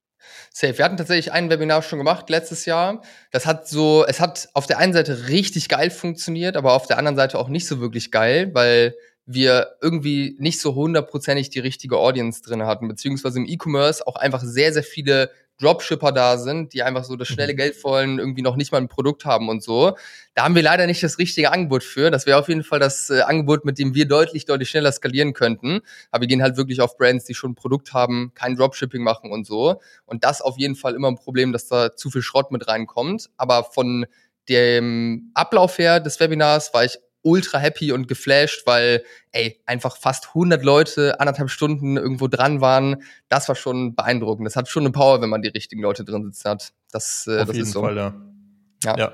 [0.51, 0.79] Safe.
[0.79, 3.03] Wir hatten tatsächlich ein Webinar schon gemacht letztes Jahr.
[3.33, 6.97] Das hat so, es hat auf der einen Seite richtig geil funktioniert, aber auf der
[6.97, 8.95] anderen Seite auch nicht so wirklich geil, weil
[9.27, 14.43] wir irgendwie nicht so hundertprozentig die richtige Audience drin hatten, beziehungsweise im E-Commerce auch einfach
[14.43, 17.59] sehr, sehr viele Dropshipper da sind, die einfach so das schnelle mhm.
[17.59, 19.97] Geld wollen, irgendwie noch nicht mal ein Produkt haben und so.
[20.35, 22.11] Da haben wir leider nicht das richtige Angebot für.
[22.11, 25.33] Das wäre auf jeden Fall das äh, Angebot, mit dem wir deutlich, deutlich schneller skalieren
[25.33, 25.81] könnten.
[26.11, 29.31] Aber wir gehen halt wirklich auf Brands, die schon ein Produkt haben, kein Dropshipping machen
[29.31, 29.81] und so.
[30.07, 33.31] Und das auf jeden Fall immer ein Problem, dass da zu viel Schrott mit reinkommt.
[33.37, 34.07] Aber von
[34.49, 40.29] dem Ablauf her des Webinars war ich ultra happy und geflasht, weil, ey, einfach fast
[40.29, 43.03] 100 Leute anderthalb Stunden irgendwo dran waren.
[43.29, 44.47] Das war schon beeindruckend.
[44.47, 46.73] Das hat schon eine Power, wenn man die richtigen Leute drin sitzen hat.
[46.93, 47.81] Das, äh, Auf das jeden ist so.
[47.81, 48.15] Fall, ja.
[48.85, 48.99] ja.
[48.99, 49.13] ja.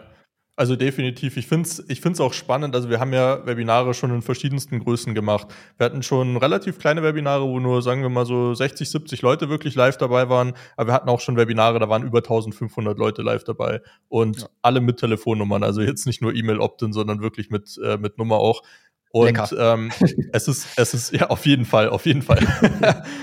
[0.60, 1.38] Also definitiv.
[1.38, 2.74] Ich finde es ich find's auch spannend.
[2.74, 5.46] Also wir haben ja Webinare schon in verschiedensten Größen gemacht.
[5.78, 9.48] Wir hatten schon relativ kleine Webinare, wo nur, sagen wir mal, so 60, 70 Leute
[9.48, 10.52] wirklich live dabei waren.
[10.76, 13.80] Aber wir hatten auch schon Webinare, da waren über 1500 Leute live dabei.
[14.10, 14.48] Und ja.
[14.60, 15.62] alle mit Telefonnummern.
[15.62, 18.60] Also jetzt nicht nur E-Mail-Opt-in, sondern wirklich mit, äh, mit Nummer auch.
[19.12, 19.90] Und ähm,
[20.34, 22.46] es ist, es ist, ja, auf jeden Fall, auf jeden Fall.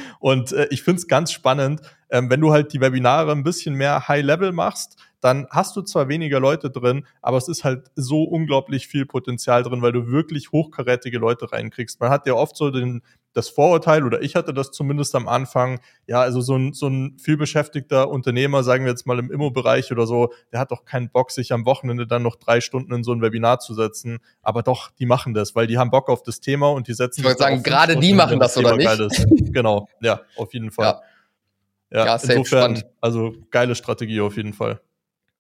[0.20, 3.76] und äh, ich finde es ganz spannend, ähm, wenn du halt die Webinare ein bisschen
[3.76, 8.24] mehr High-Level machst, dann hast du zwar weniger Leute drin, aber es ist halt so
[8.24, 12.00] unglaublich viel Potenzial drin, weil du wirklich hochkarätige Leute reinkriegst.
[12.00, 13.02] Man hat ja oft so den,
[13.34, 17.18] das Vorurteil, oder ich hatte das zumindest am Anfang, ja, also so ein, so ein
[17.20, 21.32] vielbeschäftigter Unternehmer, sagen wir jetzt mal im Immo-Bereich oder so, der hat doch keinen Bock,
[21.32, 24.20] sich am Wochenende dann noch drei Stunden in so ein Webinar zu setzen.
[24.44, 27.22] Aber doch, die machen das, weil die haben Bock auf das Thema und die setzen.
[27.22, 29.26] Ich würde sagen, gerade die machen das, oder nicht?
[29.52, 30.86] genau, ja, auf jeden Fall.
[30.86, 31.02] Ja.
[31.90, 32.86] Ja, ja insofern, spannend.
[33.00, 34.82] also geile Strategie auf jeden Fall.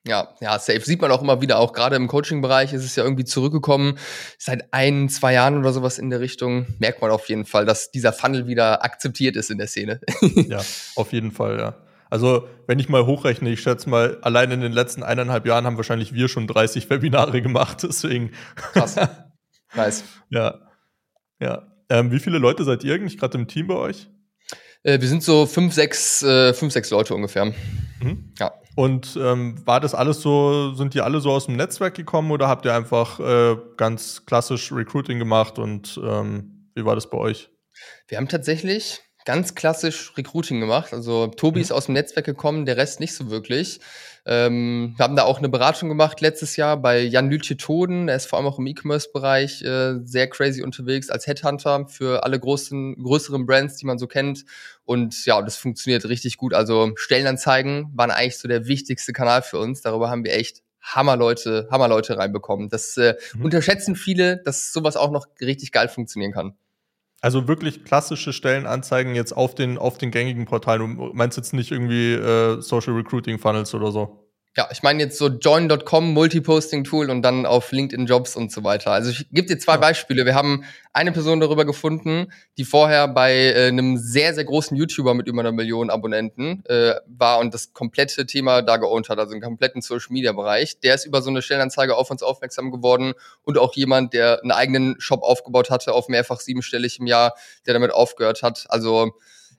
[0.05, 0.81] Ja, ja, safe.
[0.81, 3.97] Sieht man auch immer wieder, auch gerade im Coaching-Bereich ist es ja irgendwie zurückgekommen.
[4.37, 7.91] Seit ein, zwei Jahren oder sowas in der Richtung merkt man auf jeden Fall, dass
[7.91, 9.99] dieser Funnel wieder akzeptiert ist in der Szene.
[10.21, 10.61] ja,
[10.95, 11.75] auf jeden Fall, ja.
[12.09, 15.75] Also, wenn ich mal hochrechne, ich schätze mal, allein in den letzten eineinhalb Jahren haben
[15.75, 18.31] wahrscheinlich wir schon 30 Webinare gemacht, deswegen.
[18.55, 18.95] Krass.
[19.75, 20.03] nice.
[20.29, 20.59] Ja.
[21.39, 21.67] Ja.
[21.89, 24.09] Ähm, wie viele Leute seid ihr eigentlich gerade im Team bei euch?
[24.83, 27.45] Äh, wir sind so fünf, sechs, äh, fünf, sechs Leute ungefähr.
[28.01, 28.33] Mhm.
[28.39, 28.53] Ja.
[28.77, 32.47] Und ähm, war das alles so, sind die alle so aus dem Netzwerk gekommen oder
[32.47, 37.49] habt ihr einfach äh, ganz klassisch Recruiting gemacht und ähm, wie war das bei euch?
[38.07, 40.93] Wir haben tatsächlich ganz klassisch Recruiting gemacht.
[40.93, 41.63] Also Tobi mhm.
[41.63, 43.79] ist aus dem Netzwerk gekommen, der Rest nicht so wirklich.
[44.27, 48.09] Ähm, wir haben da auch eine Beratung gemacht letztes Jahr bei Jan Lütje Toden.
[48.09, 52.39] Er ist vor allem auch im E-Commerce-Bereich äh, sehr crazy unterwegs als Headhunter für alle
[52.39, 54.45] großen, größeren Brands, die man so kennt.
[54.87, 56.53] Und ja, das funktioniert richtig gut.
[56.53, 59.81] Also Stellenanzeigen waren eigentlich so der wichtigste Kanal für uns.
[59.81, 62.69] Darüber haben wir echt Hammerleute, Hammerleute reinbekommen.
[62.69, 63.43] Das äh, mhm.
[63.43, 66.57] unterschätzen viele, dass sowas auch noch richtig geil funktionieren kann.
[67.19, 70.95] Also wirklich klassische Stellenanzeigen jetzt auf den, auf den gängigen Portalen.
[70.95, 74.26] Du meinst jetzt nicht irgendwie äh, Social Recruiting Funnels oder so?
[74.57, 78.91] Ja, ich meine jetzt so join.com, Multiposting-Tool und dann auf LinkedIn Jobs und so weiter.
[78.91, 79.77] Also ich gebe dir zwei ja.
[79.77, 80.25] Beispiele.
[80.25, 85.13] Wir haben eine Person darüber gefunden, die vorher bei äh, einem sehr, sehr großen YouTuber
[85.13, 89.33] mit über einer Million Abonnenten äh, war und das komplette Thema da geowned hat, also
[89.33, 90.79] einen kompletten Social-Media-Bereich.
[90.79, 94.51] Der ist über so eine Stellenanzeige auf uns aufmerksam geworden und auch jemand, der einen
[94.51, 97.35] eigenen Shop aufgebaut hatte, auf mehrfach siebenstellig im Jahr,
[97.67, 98.65] der damit aufgehört hat.
[98.69, 99.13] Also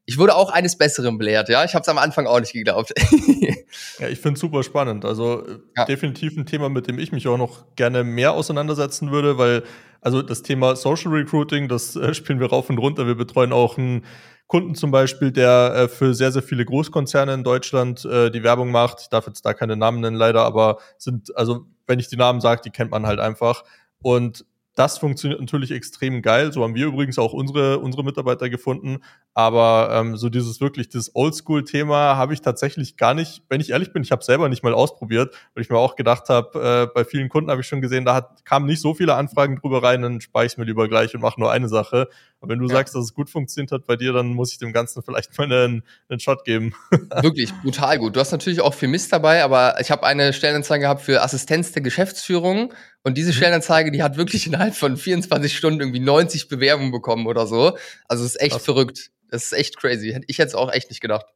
[0.09, 1.65] ich wurde auch eines Besseren belehrt, ja.
[1.65, 2.95] Ich habe es am Anfang auch nicht geglaubt.
[3.99, 5.05] ja, ich finde es super spannend.
[5.05, 5.45] Also
[5.77, 5.85] ja.
[5.85, 9.65] definitiv ein Thema, mit dem ich mich auch noch gerne mehr auseinandersetzen würde, weil
[10.01, 13.07] also das Thema Social Recruiting, das äh, spielen wir rauf und runter.
[13.07, 14.07] Wir betreuen auch einen
[14.47, 18.71] Kunden zum Beispiel, der äh, für sehr, sehr viele Großkonzerne in Deutschland äh, die Werbung
[18.71, 19.03] macht.
[19.03, 22.41] Ich darf jetzt da keine Namen nennen, leider, aber sind, also wenn ich die Namen
[22.41, 23.63] sage, die kennt man halt einfach.
[24.01, 24.47] Und
[24.79, 26.53] das funktioniert natürlich extrem geil.
[26.53, 28.99] So haben wir übrigens auch unsere, unsere Mitarbeiter gefunden.
[29.35, 33.93] Aber ähm, so dieses wirklich, das Oldschool-Thema habe ich tatsächlich gar nicht, wenn ich ehrlich
[33.93, 37.05] bin, ich habe selber nicht mal ausprobiert, weil ich mir auch gedacht habe, äh, bei
[37.05, 40.03] vielen Kunden habe ich schon gesehen, da hat, kamen nicht so viele Anfragen drüber rein,
[40.03, 42.09] dann speichere ich mir lieber gleich und mache nur eine Sache.
[42.41, 42.77] Aber wenn du ja.
[42.77, 45.53] sagst, dass es gut funktioniert hat bei dir, dann muss ich dem Ganzen vielleicht mal
[45.53, 46.73] einen, einen Shot geben.
[47.21, 48.15] Wirklich, brutal gut.
[48.15, 51.73] Du hast natürlich auch viel Mist dabei, aber ich habe eine Stellenanzeige gehabt für Assistenz
[51.73, 52.73] der Geschäftsführung
[53.09, 53.37] und diese mhm.
[53.37, 57.77] Stellenanzeige, die hat wirklich innerhalb von 24 Stunden irgendwie 90 Bewerbungen bekommen oder so.
[58.07, 58.61] Also es ist echt Ach.
[58.61, 59.11] verrückt.
[59.31, 60.21] Das ist echt crazy.
[60.27, 61.27] Ich hätte es auch echt nicht gedacht.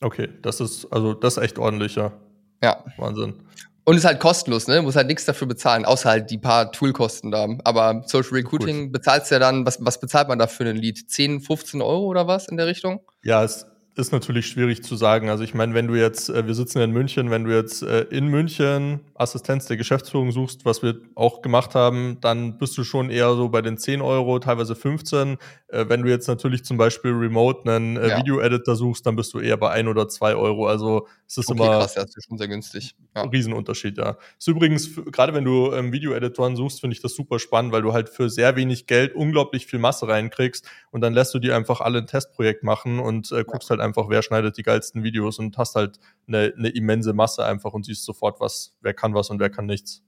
[0.00, 2.12] Okay, das ist, also das ist echt ordentlich, ja.
[2.62, 2.84] Ja.
[2.96, 3.34] Wahnsinn.
[3.84, 4.80] Und ist halt kostenlos, ne?
[4.80, 7.48] Muss halt nichts dafür bezahlen, außer halt die paar Toolkosten da.
[7.64, 8.92] Aber Social Recruiting Gut.
[8.92, 11.10] bezahlst ja dann, was, was bezahlt man da für ein Lied?
[11.10, 13.00] 10, 15 Euro oder was in der Richtung?
[13.24, 15.28] Ja, es ist natürlich schwierig zu sagen.
[15.28, 17.82] Also ich meine, wenn du jetzt, äh, wir sitzen ja in München, wenn du jetzt
[17.82, 22.84] äh, in München Assistenz der Geschäftsführung suchst, was wir auch gemacht haben, dann bist du
[22.84, 25.36] schon eher so bei den 10 Euro, teilweise 15.
[25.68, 28.18] Äh, wenn du jetzt natürlich zum Beispiel remote einen ja.
[28.18, 30.66] Video-Editor suchst, dann bist du eher bei 1 oder 2 Euro.
[30.66, 32.94] Also es ist okay, immer krass, ja, das ist schon sehr günstig.
[33.14, 33.22] Ja.
[33.22, 34.16] Riesenunterschied, ja.
[34.38, 37.92] Ist übrigens, gerade wenn du ähm, Video-Editoren suchst, finde ich das super spannend, weil du
[37.92, 41.82] halt für sehr wenig Geld unglaublich viel Masse reinkriegst und dann lässt du die einfach
[41.82, 43.76] alle ein Testprojekt machen und äh, guckst ja.
[43.76, 47.72] halt einfach, wer schneidet die geilsten Videos und hast halt eine, eine immense Masse einfach
[47.72, 50.02] und siehst sofort, was, wer kann was und wer kann nichts.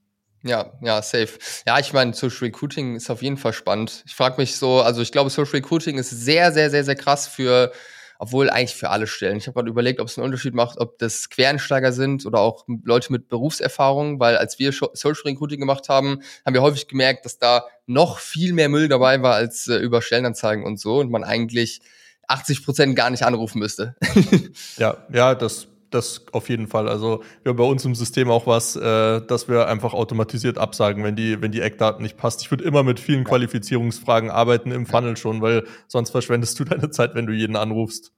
[0.45, 1.39] Ja, ja, safe.
[1.67, 4.05] Ja, ich meine, Social Recruiting ist auf jeden Fall spannend.
[4.07, 7.27] Ich frage mich so, also ich glaube, Social Recruiting ist sehr, sehr, sehr, sehr krass
[7.27, 7.73] für,
[8.19, 9.39] obwohl eigentlich für alle Stellen.
[9.39, 12.67] Ich habe gerade überlegt, ob es einen Unterschied macht, ob das Quereinsteiger sind oder auch
[12.85, 17.39] Leute mit Berufserfahrung, weil als wir Social Recruiting gemacht haben, haben wir häufig gemerkt, dass
[17.39, 21.25] da noch viel mehr Müll dabei war als äh, über Stellenanzeigen und so und man
[21.25, 21.81] eigentlich
[22.29, 23.95] 80 Prozent gar nicht anrufen müsste.
[24.77, 26.89] ja, ja, das, das auf jeden Fall.
[26.89, 31.05] Also wir haben bei uns im System auch was, äh, dass wir einfach automatisiert absagen,
[31.05, 32.43] wenn die, wenn die Eckdaten nicht passt.
[32.43, 33.29] Ich würde immer mit vielen ja.
[33.29, 38.13] Qualifizierungsfragen arbeiten im Funnel schon, weil sonst verschwendest du deine Zeit, wenn du jeden anrufst.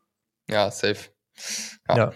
[0.49, 1.11] Ja, safe.
[1.89, 1.97] ja.
[1.97, 2.13] ja.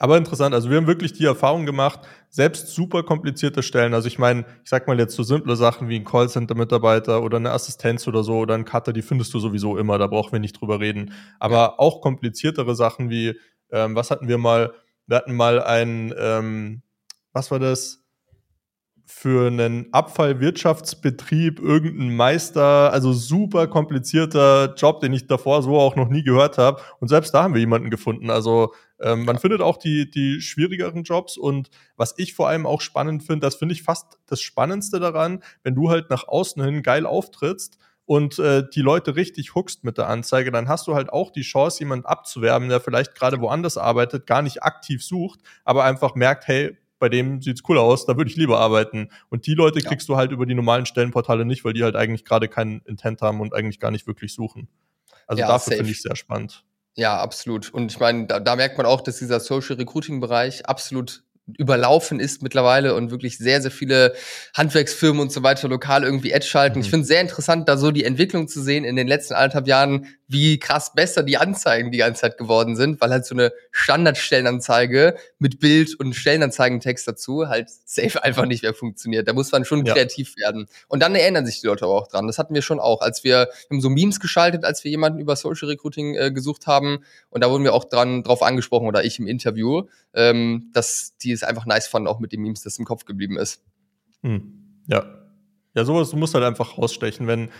[0.00, 2.00] Aber interessant, also wir haben wirklich die Erfahrung gemacht,
[2.30, 5.96] selbst super komplizierte Stellen, also ich meine, ich sag mal jetzt so simple Sachen wie
[5.96, 9.98] ein Callcenter-Mitarbeiter oder eine Assistenz oder so oder ein Cutter, die findest du sowieso immer,
[9.98, 11.12] da brauchen wir nicht drüber reden.
[11.40, 11.74] Aber ja.
[11.78, 13.34] auch kompliziertere Sachen wie,
[13.72, 14.72] ähm, was hatten wir mal,
[15.06, 16.82] wir hatten mal ein, ähm,
[17.32, 18.04] was war das?
[19.10, 26.08] Für einen Abfallwirtschaftsbetrieb irgendein Meister, also super komplizierter Job, den ich davor so auch noch
[26.08, 26.80] nie gehört habe.
[27.00, 28.30] Und selbst da haben wir jemanden gefunden.
[28.30, 31.36] Also ähm, man findet auch die, die schwierigeren Jobs.
[31.36, 35.42] Und was ich vor allem auch spannend finde, das finde ich fast das Spannendste daran,
[35.64, 39.98] wenn du halt nach außen hin geil auftrittst und äh, die Leute richtig huckst mit
[39.98, 43.76] der Anzeige, dann hast du halt auch die Chance, jemanden abzuwerben, der vielleicht gerade woanders
[43.76, 48.16] arbeitet, gar nicht aktiv sucht, aber einfach merkt, hey, bei dem sieht's cool aus, da
[48.16, 49.08] würde ich lieber arbeiten.
[49.28, 50.14] Und die Leute kriegst ja.
[50.14, 53.40] du halt über die normalen Stellenportale nicht, weil die halt eigentlich gerade keinen Intent haben
[53.40, 54.68] und eigentlich gar nicht wirklich suchen.
[55.26, 56.64] Also ja, dafür finde ich sehr spannend.
[56.94, 57.72] Ja, absolut.
[57.72, 61.24] Und ich meine, da, da merkt man auch, dass dieser Social Recruiting Bereich absolut
[61.58, 64.14] überlaufen ist mittlerweile und wirklich sehr, sehr viele
[64.54, 66.78] Handwerksfirmen und so weiter lokal irgendwie Ad schalten.
[66.78, 66.84] Mhm.
[66.84, 69.66] Ich finde es sehr interessant, da so die Entwicklung zu sehen in den letzten anderthalb
[69.66, 73.52] Jahren, wie krass besser die Anzeigen die ganze Zeit geworden sind, weil halt so eine
[73.72, 79.26] Standardstellenanzeige mit Bild und Stellenanzeigentext dazu halt safe einfach nicht mehr funktioniert.
[79.26, 79.94] Da muss man schon ja.
[79.94, 80.68] kreativ werden.
[80.88, 82.26] Und dann erinnern sich die Leute aber auch dran.
[82.26, 85.18] Das hatten wir schon auch, als wir, wir haben so Memes geschaltet, als wir jemanden
[85.18, 87.04] über Social Recruiting äh, gesucht haben.
[87.30, 91.36] Und da wurden wir auch dran drauf angesprochen oder ich im Interview, ähm, dass die
[91.42, 93.62] es einfach nice fanden, auch mit den Memes, das im Kopf geblieben ist.
[94.22, 94.82] Hm.
[94.86, 95.04] Ja.
[95.74, 97.50] Ja, sowas, du musst halt einfach rausstechen, wenn,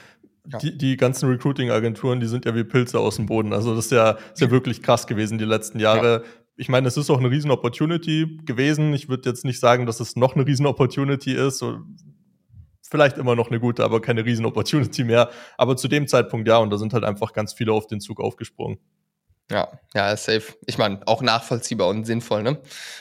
[0.51, 0.59] ja.
[0.59, 3.53] Die, die ganzen Recruiting-Agenturen, die sind ja wie Pilze aus dem Boden.
[3.53, 6.23] Also das ist ja, ist ja wirklich krass gewesen die letzten Jahre.
[6.25, 6.31] Ja.
[6.57, 8.93] Ich meine, es ist auch eine riesen Opportunity gewesen.
[8.95, 11.65] Ich würde jetzt nicht sagen, dass es noch eine riesen Opportunity ist.
[12.83, 15.31] Vielleicht immer noch eine gute, aber keine riesen Opportunity mehr.
[15.57, 18.21] Aber zu dem Zeitpunkt ja, und da sind halt einfach ganz viele auf den Zug
[18.21, 18.79] aufgesprungen.
[19.51, 20.55] Ja, ja, safe.
[20.67, 22.61] Ich meine, auch nachvollziehbar und sinnvoll, ne?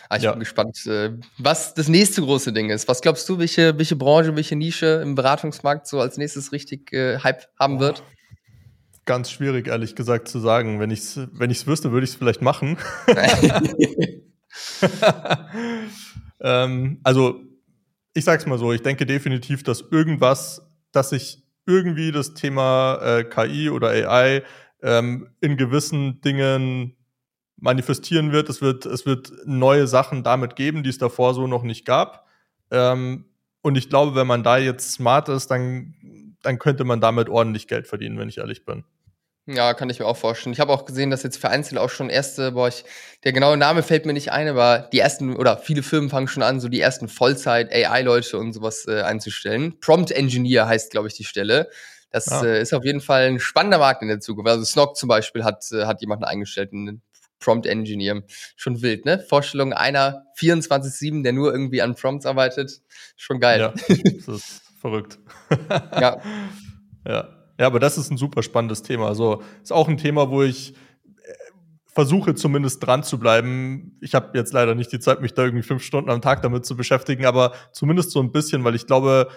[0.10, 0.32] Aber ich ja.
[0.32, 2.88] bin gespannt, äh, was das nächste große Ding ist.
[2.88, 7.20] Was glaubst du, welche, welche Branche, welche Nische im Beratungsmarkt so als nächstes richtig äh,
[7.20, 8.02] Hype haben wird?
[9.06, 10.80] Ganz schwierig, ehrlich gesagt, zu sagen.
[10.80, 12.78] Wenn ich es wenn ich's wüsste, würde ich es vielleicht machen.
[16.42, 17.42] ähm, also,
[18.16, 23.24] ich sag's mal so, ich denke definitiv, dass irgendwas, dass sich irgendwie das Thema äh,
[23.24, 24.42] KI oder AI
[24.82, 26.96] ähm, in gewissen Dingen
[27.58, 28.50] manifestieren wird.
[28.50, 32.26] Es wird, es wird neue Sachen damit geben, die es davor so noch nicht gab.
[32.72, 33.26] Ähm,
[33.62, 37.68] und ich glaube, wenn man da jetzt smart ist, dann, dann könnte man damit ordentlich
[37.68, 38.86] Geld verdienen, wenn ich ehrlich bin.
[39.52, 40.54] Ja, kann ich mir auch vorstellen.
[40.54, 42.86] Ich habe auch gesehen, dass jetzt vereinzelt auch schon erste, boah, ich,
[43.24, 46.44] der genaue Name fällt mir nicht ein, aber die ersten oder viele Firmen fangen schon
[46.44, 49.80] an, so die ersten Vollzeit-AI-Leute und sowas äh, einzustellen.
[49.80, 51.68] Prompt Engineer heißt, glaube ich, die Stelle.
[52.12, 52.44] Das ja.
[52.44, 54.50] äh, ist auf jeden Fall ein spannender Markt in der Zukunft.
[54.50, 57.02] Also Snog zum Beispiel hat, äh, hat jemanden eingestellt, einen
[57.40, 58.24] Prompt Engineer.
[58.56, 59.20] Schon wild, ne?
[59.20, 62.82] Vorstellung einer 24-7, der nur irgendwie an Prompts arbeitet.
[63.16, 63.60] Schon geil.
[63.60, 65.20] Ja, das ist verrückt.
[66.00, 66.22] ja.
[67.06, 67.40] Ja.
[67.60, 69.08] Ja, aber das ist ein super spannendes Thema.
[69.08, 71.34] Also ist auch ein Thema, wo ich äh,
[71.86, 73.98] versuche zumindest dran zu bleiben.
[74.00, 76.66] Ich habe jetzt leider nicht die Zeit, mich da irgendwie fünf Stunden am Tag damit
[76.66, 79.28] zu beschäftigen, aber zumindest so ein bisschen, weil ich glaube,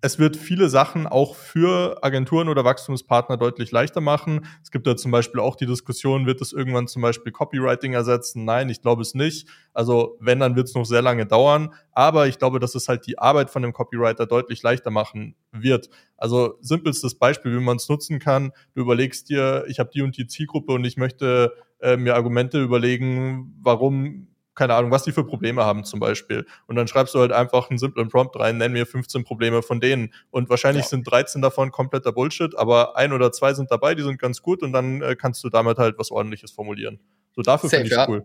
[0.00, 4.46] es wird viele Sachen auch für Agenturen oder Wachstumspartner deutlich leichter machen.
[4.62, 8.44] Es gibt ja zum Beispiel auch die Diskussion, wird es irgendwann zum Beispiel Copywriting ersetzen?
[8.44, 9.48] Nein, ich glaube es nicht.
[9.72, 11.72] Also wenn, dann wird es noch sehr lange dauern.
[11.92, 15.88] Aber ich glaube, dass es halt die Arbeit von dem Copywriter deutlich leichter machen wird.
[16.18, 18.52] Also simpelstes Beispiel, wie man es nutzen kann.
[18.74, 22.62] Du überlegst dir, ich habe die und die Zielgruppe und ich möchte äh, mir Argumente
[22.62, 26.46] überlegen, warum keine Ahnung, was die für Probleme haben zum Beispiel.
[26.66, 29.80] Und dann schreibst du halt einfach einen simplen Prompt rein, nenn mir 15 Probleme von
[29.80, 30.12] denen.
[30.30, 30.88] Und wahrscheinlich ja.
[30.90, 34.62] sind 13 davon kompletter Bullshit, aber ein oder zwei sind dabei, die sind ganz gut
[34.62, 37.00] und dann äh, kannst du damit halt was ordentliches formulieren.
[37.34, 38.08] So dafür finde ich ja.
[38.08, 38.24] cool.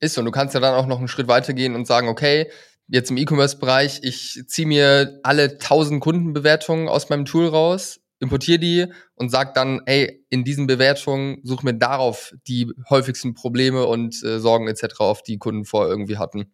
[0.00, 0.20] Ist so.
[0.20, 2.50] Und du kannst ja dann auch noch einen Schritt weitergehen und sagen, okay,
[2.88, 8.86] jetzt im E-Commerce-Bereich, ich ziehe mir alle 1000 Kundenbewertungen aus meinem Tool raus, importiere die
[9.14, 14.38] und sag dann, ey, in diesen Bewertungen such mir darauf die häufigsten Probleme und äh,
[14.40, 16.52] Sorgen etc., auf die Kunden vorher irgendwie hatten.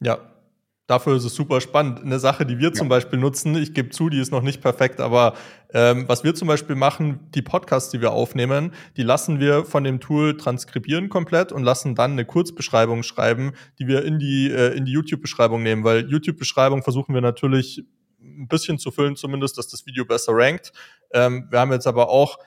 [0.00, 0.18] Ja,
[0.86, 2.02] dafür ist es super spannend.
[2.02, 2.72] Eine Sache, die wir ja.
[2.72, 5.34] zum Beispiel nutzen, ich gebe zu, die ist noch nicht perfekt, aber
[5.72, 9.84] ähm, was wir zum Beispiel machen, die Podcasts, die wir aufnehmen, die lassen wir von
[9.84, 14.76] dem Tool transkribieren komplett und lassen dann eine Kurzbeschreibung schreiben, die wir in die, äh,
[14.76, 17.84] in die YouTube-Beschreibung nehmen, weil YouTube-Beschreibung versuchen wir natürlich
[18.36, 20.72] ein bisschen zu füllen, zumindest, dass das Video besser rankt.
[21.12, 22.38] Ähm, wir haben jetzt aber auch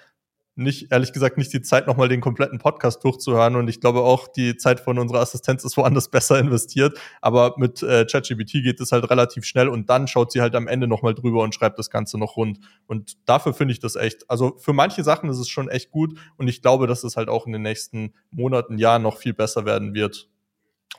[0.60, 3.56] nicht, ehrlich gesagt, nicht die Zeit, nochmal den kompletten Podcast durchzuhören.
[3.56, 7.00] Und ich glaube auch, die Zeit von unserer Assistenz ist woanders besser investiert.
[7.22, 10.68] Aber mit äh, ChatGPT geht es halt relativ schnell und dann schaut sie halt am
[10.68, 12.60] Ende nochmal drüber und schreibt das Ganze noch rund.
[12.88, 16.20] Und dafür finde ich das echt, also für manche Sachen ist es schon echt gut.
[16.38, 19.66] Und ich glaube, dass es halt auch in den nächsten Monaten, Jahren noch viel besser
[19.66, 20.30] werden wird.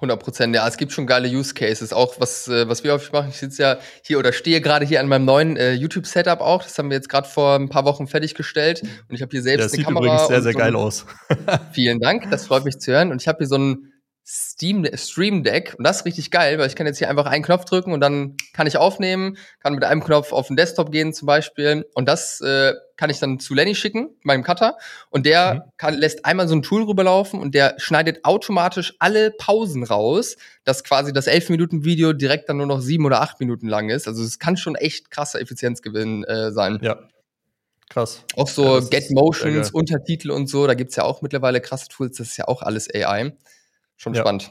[0.01, 0.67] 100 Prozent, ja.
[0.67, 1.93] Es gibt schon geile Use Cases.
[1.93, 3.29] Auch was, äh, was wir häufig machen.
[3.31, 6.63] Ich sitze ja hier oder stehe gerade hier an meinem neuen äh, YouTube-Setup auch.
[6.63, 8.83] Das haben wir jetzt gerade vor ein paar Wochen fertiggestellt.
[8.83, 10.05] Und ich habe hier selbst ja, das eine sieht Kamera.
[10.05, 11.07] übrigens sehr, sehr so geil aus.
[11.73, 13.11] vielen Dank, das freut mich zu hören.
[13.11, 13.93] Und ich habe hier so ein
[14.27, 17.43] Steam Stream Deck und das ist richtig geil, weil ich kann jetzt hier einfach einen
[17.43, 21.13] Knopf drücken und dann kann ich aufnehmen, kann mit einem Knopf auf den Desktop gehen
[21.13, 24.77] zum Beispiel und das äh, kann ich dann zu Lenny schicken, meinem Cutter
[25.09, 25.61] und der mhm.
[25.79, 30.85] kann, lässt einmal so ein Tool rüberlaufen und der schneidet automatisch alle Pausen raus, dass
[30.85, 34.07] quasi das 11 Minuten Video direkt dann nur noch sieben oder acht Minuten lang ist.
[34.07, 36.79] Also es kann schon echt krasser Effizienzgewinn äh, sein.
[36.83, 36.99] Ja.
[37.89, 38.23] Krass.
[38.37, 42.19] Auch so ja, Get Motions, Untertitel und so, da gibt's ja auch mittlerweile krasse Tools,
[42.19, 43.33] das ist ja auch alles AI.
[43.97, 44.21] Schon ja.
[44.21, 44.51] spannend.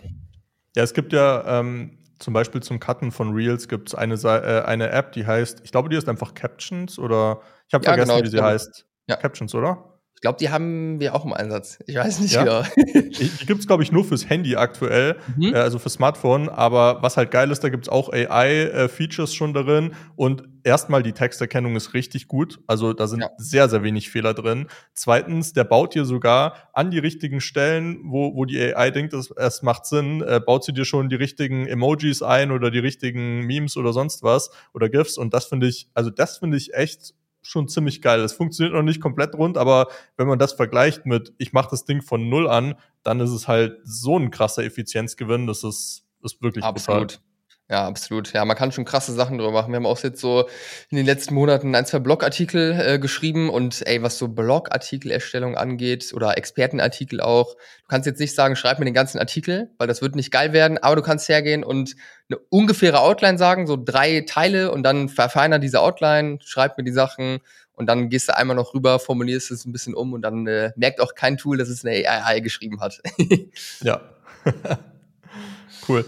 [0.75, 4.63] Ja, es gibt ja ähm, zum Beispiel zum Cutten von Reels gibt es eine, äh,
[4.65, 8.09] eine App, die heißt, ich glaube, die ist einfach Captions oder ich habe ja, vergessen,
[8.15, 8.85] genau, wie sie heißt.
[9.07, 9.15] Ja.
[9.15, 9.88] Captions, oder?
[10.19, 11.79] Ich glaube, die haben wir auch im Einsatz.
[11.87, 12.43] Ich weiß nicht ja?
[12.43, 12.61] genau.
[12.75, 15.53] die gibt es, glaube ich, nur fürs Handy aktuell, mhm.
[15.53, 16.49] äh, also fürs Smartphone.
[16.49, 19.93] Aber was halt geil ist, da gibt es auch AI-Features äh, schon darin.
[20.17, 22.59] Und erstmal, die Texterkennung ist richtig gut.
[22.67, 23.29] Also da sind ja.
[23.37, 24.67] sehr, sehr wenig Fehler drin.
[24.93, 29.31] Zweitens, der baut dir sogar an die richtigen Stellen, wo, wo die AI denkt, es,
[29.31, 33.45] es macht Sinn, äh, baut sie dir schon die richtigen Emojis ein oder die richtigen
[33.45, 35.17] Memes oder sonst was oder GIFs.
[35.17, 37.13] Und das finde ich, also das finde ich echt
[37.49, 38.21] schon ziemlich geil.
[38.21, 39.87] Es funktioniert noch nicht komplett rund, aber
[40.17, 43.47] wenn man das vergleicht mit, ich mache das Ding von null an, dann ist es
[43.47, 47.07] halt so ein krasser Effizienzgewinn, das ist, ist wirklich Absolut.
[47.07, 47.28] Brutal.
[47.71, 48.33] Ja, absolut.
[48.33, 49.71] Ja, man kann schon krasse Sachen drüber machen.
[49.71, 50.49] Wir haben auch jetzt so
[50.89, 56.11] in den letzten Monaten ein, zwei Blogartikel äh, geschrieben und ey, was so Blogartikelerstellung angeht
[56.15, 60.01] oder Expertenartikel auch, du kannst jetzt nicht sagen, schreib mir den ganzen Artikel, weil das
[60.01, 61.95] wird nicht geil werden, aber du kannst hergehen und
[62.27, 66.91] eine ungefähre Outline sagen, so drei Teile und dann verfeiner diese Outline, schreib mir die
[66.91, 67.37] Sachen
[67.73, 70.71] und dann gehst du einmal noch rüber, formulierst es ein bisschen um und dann äh,
[70.75, 72.99] merkt auch kein Tool, dass es eine AI geschrieben hat.
[73.83, 74.01] ja.
[75.87, 76.03] cool.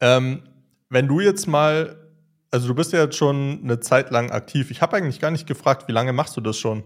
[0.00, 0.42] Ähm,
[0.90, 1.96] wenn du jetzt mal,
[2.50, 4.70] also du bist ja jetzt schon eine Zeit lang aktiv.
[4.70, 6.84] Ich habe eigentlich gar nicht gefragt, wie lange machst du das schon?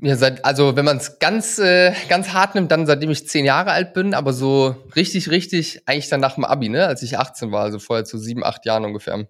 [0.00, 3.44] Ja, seit, also wenn man es ganz, äh, ganz hart nimmt, dann seitdem ich zehn
[3.44, 7.18] Jahre alt bin, aber so richtig, richtig, eigentlich dann nach dem Abi, ne, als ich
[7.18, 9.26] 18 war, also vorher zu sieben, acht Jahren ungefähr.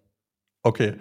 [0.62, 0.97] Okay.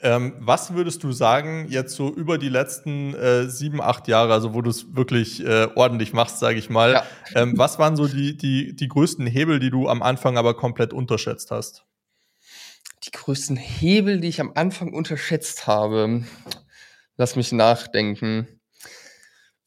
[0.00, 4.54] Ähm, was würdest du sagen, jetzt so über die letzten äh, sieben, acht Jahre, also
[4.54, 7.02] wo du es wirklich äh, ordentlich machst, sage ich mal, ja.
[7.34, 10.92] ähm, was waren so die, die, die größten Hebel, die du am Anfang aber komplett
[10.92, 11.87] unterschätzt hast?
[13.04, 16.24] Die größten Hebel, die ich am Anfang unterschätzt habe.
[17.16, 18.48] Lass mich nachdenken.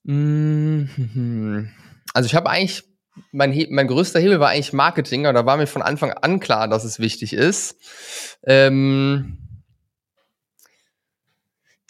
[0.04, 1.70] Mhm.
[2.14, 2.84] Also ich habe eigentlich,
[3.32, 6.68] mein, mein größter Hebel war eigentlich Marketing, aber da war mir von Anfang an klar,
[6.68, 7.78] dass es wichtig ist.
[8.46, 9.38] Ähm,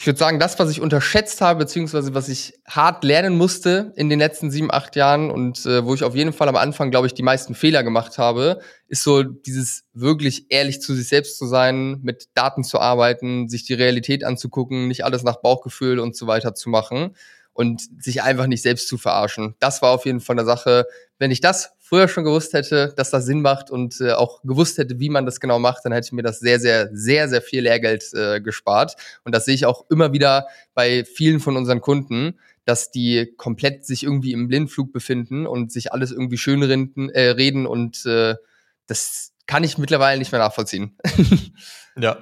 [0.02, 4.10] ich würde sagen, das, was ich unterschätzt habe, beziehungsweise was ich hart lernen musste in
[4.10, 7.06] den letzten sieben, acht Jahren und äh, wo ich auf jeden Fall am Anfang, glaube
[7.06, 11.46] ich, die meisten Fehler gemacht habe, ist so dieses wirklich ehrlich zu sich selbst zu
[11.46, 16.26] sein, mit Daten zu arbeiten, sich die Realität anzugucken, nicht alles nach Bauchgefühl und so
[16.26, 17.16] weiter zu machen
[17.54, 19.56] und sich einfach nicht selbst zu verarschen.
[19.60, 20.86] Das war auf jeden Fall eine Sache.
[21.20, 24.78] Wenn ich das früher schon gewusst hätte, dass das Sinn macht und äh, auch gewusst
[24.78, 27.42] hätte, wie man das genau macht, dann hätte ich mir das sehr, sehr, sehr, sehr
[27.42, 28.96] viel Lehrgeld äh, gespart.
[29.26, 33.86] Und das sehe ich auch immer wieder bei vielen von unseren Kunden, dass die komplett
[33.86, 38.36] sich irgendwie im Blindflug befinden und sich alles irgendwie schön reden, äh, reden und äh,
[38.88, 40.98] das kann ich mittlerweile nicht mehr nachvollziehen.
[41.98, 42.18] ja,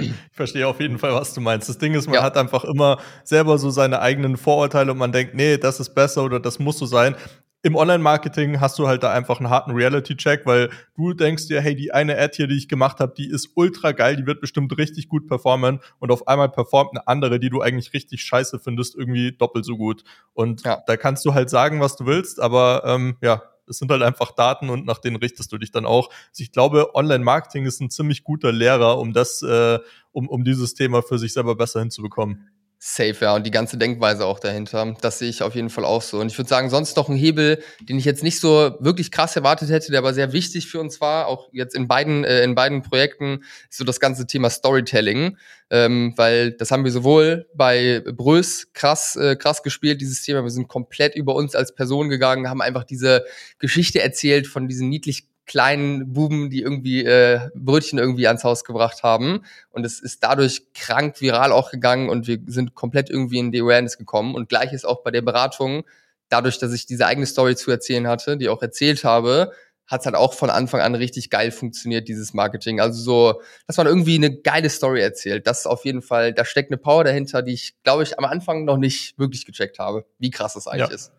[0.00, 1.68] ich verstehe auf jeden Fall, was du meinst.
[1.68, 2.22] Das Ding ist, man ja.
[2.22, 6.24] hat einfach immer selber so seine eigenen Vorurteile und man denkt, nee, das ist besser
[6.24, 7.16] oder das muss so sein
[7.62, 11.74] im Online-Marketing hast du halt da einfach einen harten Reality-Check, weil du denkst dir, hey,
[11.74, 14.76] die eine Ad hier, die ich gemacht habe, die ist ultra geil, die wird bestimmt
[14.78, 18.94] richtig gut performen und auf einmal performt eine andere, die du eigentlich richtig scheiße findest,
[18.94, 20.04] irgendwie doppelt so gut.
[20.34, 20.82] Und ja.
[20.86, 24.32] da kannst du halt sagen, was du willst, aber ähm, ja, es sind halt einfach
[24.32, 26.08] Daten und nach denen richtest du dich dann auch.
[26.30, 29.78] Also ich glaube, Online-Marketing ist ein ziemlich guter Lehrer, um das, äh,
[30.12, 32.48] um, um dieses Thema für sich selber besser hinzubekommen.
[32.80, 34.94] Safe, ja, und die ganze Denkweise auch dahinter.
[35.00, 36.20] Das sehe ich auf jeden Fall auch so.
[36.20, 39.34] Und ich würde sagen, sonst noch ein Hebel, den ich jetzt nicht so wirklich krass
[39.34, 42.54] erwartet hätte, der aber sehr wichtig für uns war, auch jetzt in beiden, äh, in
[42.54, 45.36] beiden Projekten, ist so das ganze Thema Storytelling.
[45.70, 50.44] Ähm, weil das haben wir sowohl bei Brös krass, äh, krass gespielt, dieses Thema.
[50.44, 53.24] Wir sind komplett über uns als Person gegangen, haben einfach diese
[53.58, 59.02] Geschichte erzählt von diesen niedlich kleinen Buben, die irgendwie äh, Brötchen irgendwie ans Haus gebracht
[59.02, 59.40] haben.
[59.70, 63.60] Und es ist dadurch krank viral auch gegangen und wir sind komplett irgendwie in die
[63.60, 64.36] Awareness gekommen.
[64.36, 65.84] Und gleich ist auch bei der Beratung,
[66.28, 69.50] dadurch, dass ich diese eigene Story zu erzählen hatte, die auch erzählt habe,
[69.88, 72.78] hat es halt auch von Anfang an richtig geil funktioniert, dieses Marketing.
[72.78, 75.46] Also so, dass man irgendwie eine geile Story erzählt.
[75.46, 78.26] Das ist auf jeden Fall, da steckt eine Power dahinter, die ich, glaube ich, am
[78.26, 80.94] Anfang noch nicht wirklich gecheckt habe, wie krass das eigentlich ja.
[80.94, 81.12] ist.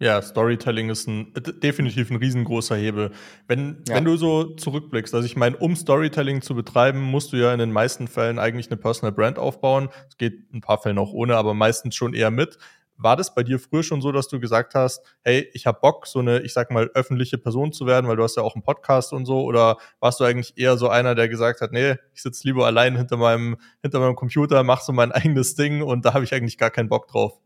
[0.00, 3.10] Ja, Storytelling ist ein definitiv ein riesengroßer Hebel.
[3.48, 3.96] Wenn, ja.
[3.96, 7.58] wenn du so zurückblickst, also ich meine, um Storytelling zu betreiben, musst du ja in
[7.58, 9.88] den meisten Fällen eigentlich eine Personal Brand aufbauen.
[10.08, 12.58] Es geht ein paar Fällen auch ohne, aber meistens schon eher mit.
[12.96, 16.06] War das bei dir früher schon so, dass du gesagt hast, hey, ich habe Bock,
[16.06, 18.62] so eine, ich sag mal, öffentliche Person zu werden, weil du hast ja auch einen
[18.62, 22.22] Podcast und so, oder warst du eigentlich eher so einer, der gesagt hat, nee, ich
[22.22, 26.14] sitze lieber allein hinter meinem, hinter meinem Computer, mach so mein eigenes Ding und da
[26.14, 27.40] habe ich eigentlich gar keinen Bock drauf?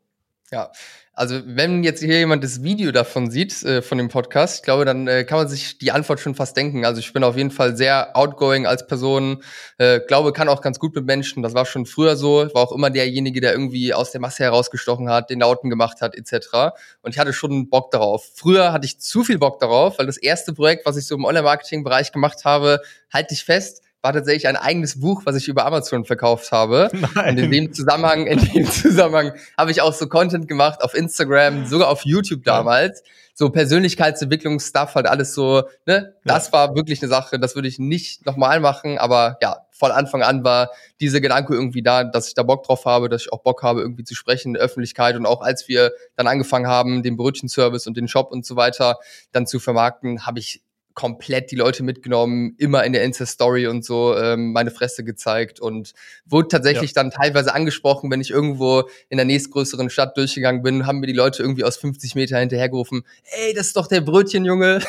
[0.52, 0.70] Ja,
[1.14, 4.84] also wenn jetzt hier jemand das Video davon sieht, äh, von dem Podcast, ich glaube,
[4.84, 6.84] dann äh, kann man sich die Antwort schon fast denken.
[6.84, 9.42] Also ich bin auf jeden Fall sehr outgoing als Person,
[9.78, 11.42] äh, glaube, kann auch ganz gut mit Menschen.
[11.42, 15.08] Das war schon früher so, war auch immer derjenige, der irgendwie aus der Masse herausgestochen
[15.08, 16.74] hat, den Lauten gemacht hat, etc.
[17.00, 18.30] Und ich hatte schon Bock darauf.
[18.34, 21.24] Früher hatte ich zu viel Bock darauf, weil das erste Projekt, was ich so im
[21.24, 22.80] Online-Marketing-Bereich gemacht habe,
[23.10, 26.90] halte ich fest, war tatsächlich ein eigenes Buch, was ich über Amazon verkauft habe.
[26.92, 27.28] Nein.
[27.30, 31.66] Und in dem Zusammenhang, in dem Zusammenhang habe ich auch so Content gemacht auf Instagram,
[31.66, 33.02] sogar auf YouTube damals.
[33.34, 36.14] So Persönlichkeitsentwicklungsstuff, halt alles so, ne?
[36.24, 36.52] Das ja.
[36.52, 40.44] war wirklich eine Sache, das würde ich nicht nochmal machen, aber ja, von Anfang an
[40.44, 43.62] war dieser Gedanke irgendwie da, dass ich da Bock drauf habe, dass ich auch Bock
[43.62, 47.16] habe, irgendwie zu sprechen in der Öffentlichkeit und auch als wir dann angefangen haben, den
[47.16, 48.98] Brötchenservice und den Shop und so weiter
[49.32, 50.62] dann zu vermarkten, habe ich
[50.94, 55.92] komplett die Leute mitgenommen, immer in der Insta-Story und so ähm, meine Fresse gezeigt und
[56.26, 57.02] wurde tatsächlich ja.
[57.02, 61.12] dann teilweise angesprochen, wenn ich irgendwo in der nächstgrößeren Stadt durchgegangen bin, haben mir die
[61.12, 64.80] Leute irgendwie aus 50 Meter hinterhergerufen, ey, das ist doch der Brötchenjunge.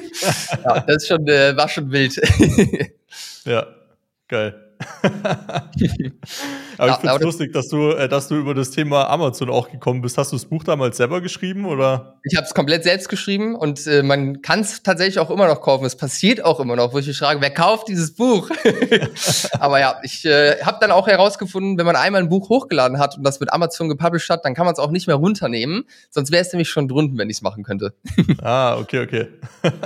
[0.64, 2.20] ja, das ist schon, äh, war schon wild.
[3.44, 3.66] ja,
[4.28, 4.63] geil.
[6.78, 9.70] aber ich finde es lustig, dass du, äh, dass du über das Thema Amazon auch
[9.70, 10.18] gekommen bist.
[10.18, 12.18] Hast du das Buch damals selber geschrieben oder?
[12.24, 15.60] Ich habe es komplett selbst geschrieben und äh, man kann es tatsächlich auch immer noch
[15.60, 15.84] kaufen.
[15.84, 18.50] Es passiert auch immer noch, wo ich mich frage, wer kauft dieses Buch?
[19.58, 23.16] aber ja, ich äh, habe dann auch herausgefunden, wenn man einmal ein Buch hochgeladen hat
[23.16, 25.84] und das mit Amazon gepublished hat, dann kann man es auch nicht mehr runternehmen.
[26.10, 27.94] Sonst wäre es nämlich schon drunten, wenn ich es machen könnte.
[28.42, 29.28] ah, okay, okay.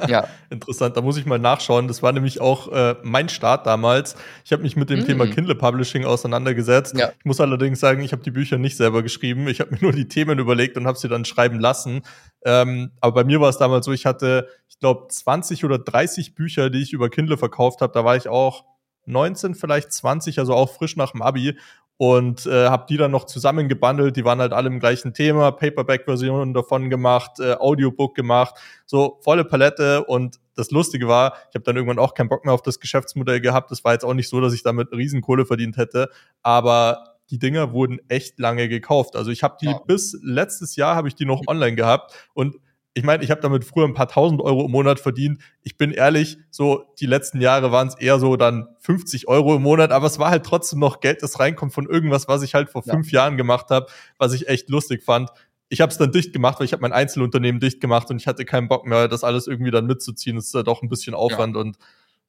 [0.08, 0.28] ja.
[0.50, 0.96] Interessant.
[0.96, 1.88] Da muss ich mal nachschauen.
[1.88, 4.16] Das war nämlich auch äh, mein Start damals.
[4.44, 5.04] Ich habe mich mit dem mm.
[5.04, 6.96] Thema Kindle Publishing auseinandergesetzt.
[6.96, 7.12] Ja.
[7.18, 9.48] Ich muss allerdings sagen, ich habe die Bücher nicht selber geschrieben.
[9.48, 12.02] Ich habe mir nur die Themen überlegt und habe sie dann schreiben lassen.
[12.44, 16.34] Ähm, aber bei mir war es damals so, ich hatte, ich glaube, 20 oder 30
[16.34, 17.92] Bücher, die ich über Kindle verkauft habe.
[17.92, 18.64] Da war ich auch
[19.06, 21.58] 19, vielleicht 20, also auch frisch nach dem Abi
[21.98, 24.16] und äh, habe die dann noch zusammengebundelt.
[24.16, 28.54] Die waren halt alle im gleichen Thema, Paperback-Versionen davon gemacht, äh, Audiobook gemacht,
[28.86, 30.04] so volle Palette.
[30.04, 33.40] Und das Lustige war, ich habe dann irgendwann auch keinen Bock mehr auf das Geschäftsmodell
[33.40, 33.70] gehabt.
[33.72, 36.08] Das war jetzt auch nicht so, dass ich damit Riesenkohle verdient hätte,
[36.42, 39.16] aber die Dinger wurden echt lange gekauft.
[39.16, 39.80] Also ich habe die ja.
[39.86, 42.56] bis letztes Jahr habe ich die noch online gehabt und
[42.98, 45.40] ich meine, ich habe damit früher ein paar tausend Euro im Monat verdient.
[45.62, 49.62] Ich bin ehrlich, so die letzten Jahre waren es eher so dann 50 Euro im
[49.62, 52.70] Monat, aber es war halt trotzdem noch Geld, das reinkommt von irgendwas, was ich halt
[52.70, 52.92] vor ja.
[52.92, 53.86] fünf Jahren gemacht habe,
[54.18, 55.30] was ich echt lustig fand.
[55.68, 58.26] Ich habe es dann dicht gemacht, weil ich habe mein Einzelunternehmen dicht gemacht und ich
[58.26, 60.34] hatte keinen Bock mehr, das alles irgendwie dann mitzuziehen.
[60.34, 61.62] Das ist ja doch ein bisschen Aufwand ja.
[61.62, 61.76] und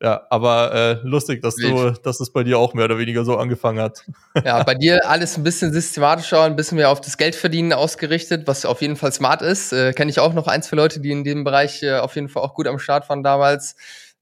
[0.01, 3.37] ja, aber äh, lustig, dass du, dass es bei dir auch mehr oder weniger so
[3.37, 4.05] angefangen hat.
[4.45, 8.65] Ja, bei dir alles ein bisschen systematischer, ein bisschen mehr auf das Geldverdienen ausgerichtet, was
[8.65, 9.73] auf jeden Fall smart ist.
[9.73, 12.29] Äh, Kenne ich auch noch ein, zwei Leute, die in dem Bereich äh, auf jeden
[12.29, 13.75] Fall auch gut am Start waren damals.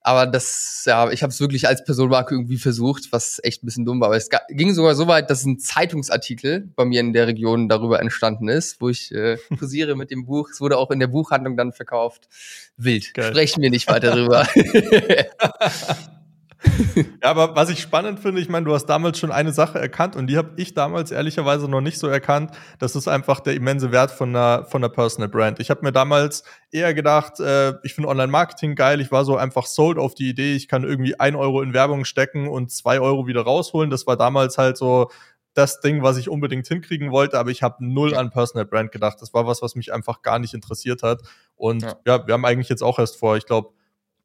[0.07, 3.83] Aber das, ja, ich habe es wirklich als Personenmarke irgendwie versucht, was echt ein bisschen
[3.83, 4.07] dumm war.
[4.07, 7.99] Aber es ging sogar so weit, dass ein Zeitungsartikel bei mir in der Region darüber
[7.99, 10.47] entstanden ist, wo ich äh, posiere mit dem Buch.
[10.49, 12.29] Es wurde auch in der Buchhandlung dann verkauft.
[12.77, 13.13] Wild.
[13.15, 13.31] Geil.
[13.31, 14.47] Sprechen wir nicht weiter darüber.
[16.95, 20.15] ja, aber was ich spannend finde, ich meine, du hast damals schon eine Sache erkannt
[20.15, 22.51] und die habe ich damals ehrlicherweise noch nicht so erkannt.
[22.79, 25.59] Das ist einfach der immense Wert von einer, von einer Personal Brand.
[25.59, 29.01] Ich habe mir damals eher gedacht, äh, ich finde Online-Marketing geil.
[29.01, 32.05] Ich war so einfach sold auf die Idee, ich kann irgendwie ein Euro in Werbung
[32.05, 33.89] stecken und zwei Euro wieder rausholen.
[33.89, 35.09] Das war damals halt so
[35.53, 39.17] das Ding, was ich unbedingt hinkriegen wollte, aber ich habe null an Personal Brand gedacht.
[39.21, 41.21] Das war was, was mich einfach gar nicht interessiert hat.
[41.55, 43.71] Und ja, ja wir haben eigentlich jetzt auch erst vor, ich glaube,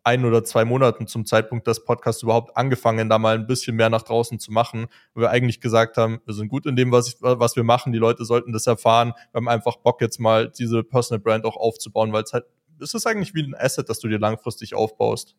[0.05, 3.91] ein oder zwei Monaten zum Zeitpunkt des Podcasts überhaupt angefangen, da mal ein bisschen mehr
[3.91, 7.17] nach draußen zu machen, weil wir eigentlich gesagt haben, wir sind gut in dem, was,
[7.21, 9.13] was wir machen, die Leute sollten das erfahren.
[9.33, 12.45] Wir haben einfach Bock jetzt mal diese Personal Brand auch aufzubauen, weil es halt,
[12.81, 15.37] es ist eigentlich wie ein Asset, das du dir langfristig aufbaust.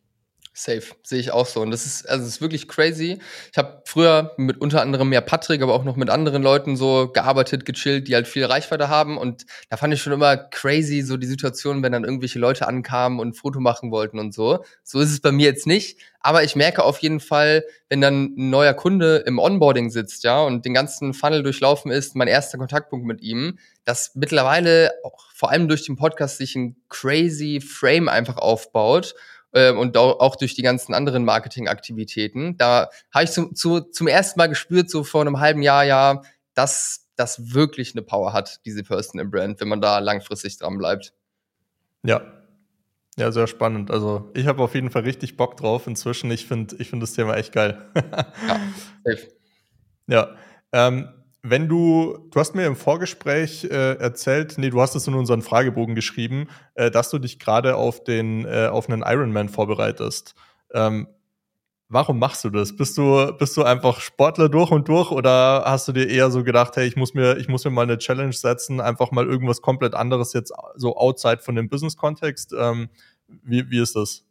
[0.56, 1.62] Safe, sehe ich auch so.
[1.62, 3.20] Und das ist, also es ist wirklich crazy.
[3.52, 7.10] Ich habe früher mit unter anderem mehr Patrick, aber auch noch mit anderen Leuten so
[7.12, 9.18] gearbeitet, gechillt, die halt viel Reichweite haben.
[9.18, 13.20] Und da fand ich schon immer crazy, so die Situation, wenn dann irgendwelche Leute ankamen
[13.20, 14.64] und ein Foto machen wollten und so.
[14.84, 15.98] So ist es bei mir jetzt nicht.
[16.20, 20.42] Aber ich merke auf jeden Fall, wenn dann ein neuer Kunde im Onboarding sitzt, ja,
[20.42, 25.50] und den ganzen Funnel durchlaufen ist, mein erster Kontaktpunkt mit ihm, dass mittlerweile auch vor
[25.50, 29.16] allem durch den Podcast sich ein crazy Frame einfach aufbaut
[29.54, 32.58] ähm, und auch durch die ganzen anderen Marketingaktivitäten.
[32.58, 36.22] Da habe ich zum, zu, zum ersten Mal gespürt, so vor einem halben Jahr, ja,
[36.54, 41.14] dass das wirklich eine Power hat, diese Personal Brand, wenn man da langfristig dran bleibt.
[42.04, 42.22] Ja.
[43.16, 43.92] Ja, sehr spannend.
[43.92, 46.32] Also ich habe auf jeden Fall richtig Bock drauf inzwischen.
[46.32, 47.90] Ich finde ich find das Thema echt geil.
[47.96, 48.60] ja,
[49.06, 49.28] safe.
[50.06, 50.36] Ja.
[50.74, 51.08] Ähm,
[51.44, 55.42] wenn du, du hast mir im Vorgespräch äh, erzählt, nee, du hast es in unseren
[55.42, 60.36] Fragebogen geschrieben, äh, dass du dich gerade auf den, äh, auf einen Ironman vorbereitest.
[60.74, 61.08] Ähm,
[61.90, 62.74] warum machst du das?
[62.78, 66.46] Bist du, bist du einfach Sportler durch und durch oder hast du dir eher so
[66.46, 69.62] gedacht, hey, ich muss mir, ich muss mir mal eine Challenge setzen, einfach mal irgendwas
[69.62, 72.54] komplett anderes jetzt so outside von dem Business-Kontext?
[72.58, 72.90] Ähm,
[73.28, 74.24] wie, wie ist das?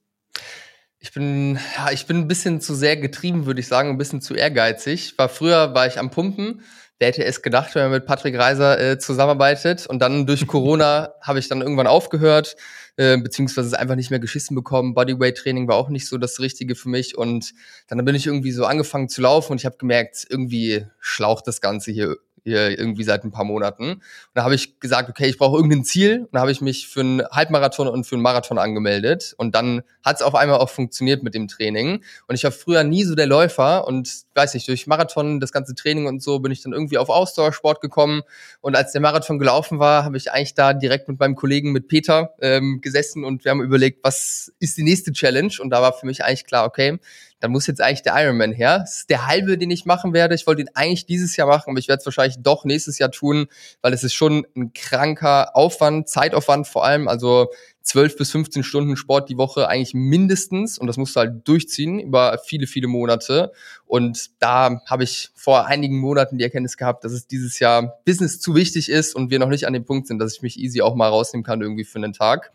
[0.99, 4.23] Ich bin, ja, ich bin ein bisschen zu sehr getrieben, würde ich sagen, ein bisschen
[4.23, 5.19] zu ehrgeizig.
[5.19, 6.63] War früher war ich am Pumpen
[7.03, 9.89] wer hätte es gedacht, wenn man mit Patrick Reiser äh, zusammenarbeitet.
[9.89, 12.55] Und dann durch Corona habe ich dann irgendwann aufgehört,
[12.97, 14.95] äh, beziehungsweise es einfach nicht mehr geschissen bekommen.
[14.95, 17.19] Bodyweight-Training war auch nicht so das Richtige für mich.
[17.19, 17.55] Und
[17.89, 21.61] dann bin ich irgendwie so angefangen zu laufen und ich habe gemerkt, irgendwie schlaucht das
[21.61, 23.93] Ganze hier hier irgendwie seit ein paar Monaten.
[23.93, 24.01] Und
[24.35, 26.21] da habe ich gesagt, okay, ich brauche irgendein Ziel.
[26.21, 29.35] Und da habe ich mich für einen Halbmarathon und für einen Marathon angemeldet.
[29.37, 32.03] Und dann hat es auf einmal auch funktioniert mit dem Training.
[32.27, 35.75] Und ich war früher nie so der Läufer und weiß nicht, durch Marathon, das ganze
[35.75, 38.23] Training und so bin ich dann irgendwie auf Ausdauersport gekommen.
[38.61, 41.89] Und als der Marathon gelaufen war, habe ich eigentlich da direkt mit meinem Kollegen, mit
[41.89, 45.53] Peter, ähm, gesessen und wir haben überlegt, was ist die nächste Challenge?
[45.61, 46.99] Und da war für mich eigentlich klar, okay,
[47.43, 48.79] dann muss jetzt eigentlich der Ironman her.
[48.79, 50.37] Das ist der halbe, den ich machen werde.
[50.37, 53.11] Ich wollte ihn eigentlich dieses Jahr machen, aber ich werde es wahrscheinlich doch nächstes Jahr
[53.11, 53.49] tun,
[53.81, 57.09] weil es ist schon ein kranker Aufwand, Zeitaufwand vor allem.
[57.09, 57.49] Also
[57.83, 61.99] 12 bis 15 Stunden Sport die Woche eigentlich mindestens und das musst du halt durchziehen
[61.99, 63.53] über viele, viele Monate.
[63.87, 68.41] Und da habe ich vor einigen Monaten die Erkenntnis gehabt, dass es dieses Jahr Business
[68.41, 70.81] zu wichtig ist und wir noch nicht an dem Punkt sind, dass ich mich easy
[70.81, 72.53] auch mal rausnehmen kann irgendwie für einen Tag.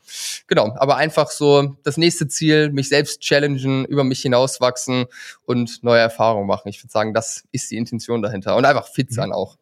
[0.48, 5.06] Genau, aber einfach so das nächste Ziel, mich selbst challengen, über mich hinauswachsen
[5.46, 6.70] und neue Erfahrungen machen.
[6.70, 9.36] Ich würde sagen, das ist die Intention dahinter und einfach fit sein mhm.
[9.36, 9.58] auch.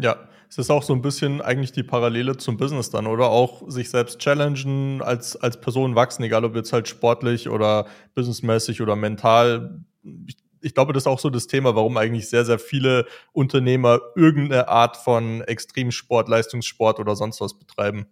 [0.00, 3.30] Ja, es ist auch so ein bisschen eigentlich die Parallele zum Business dann, oder?
[3.30, 7.86] Auch sich selbst challengen, als, als Person wachsen, egal ob jetzt halt sportlich oder
[8.16, 9.84] businessmäßig oder mental.
[10.26, 14.00] Ich, ich glaube, das ist auch so das Thema, warum eigentlich sehr, sehr viele Unternehmer
[14.16, 18.06] irgendeine Art von Extremsport, Leistungssport oder sonst was betreiben.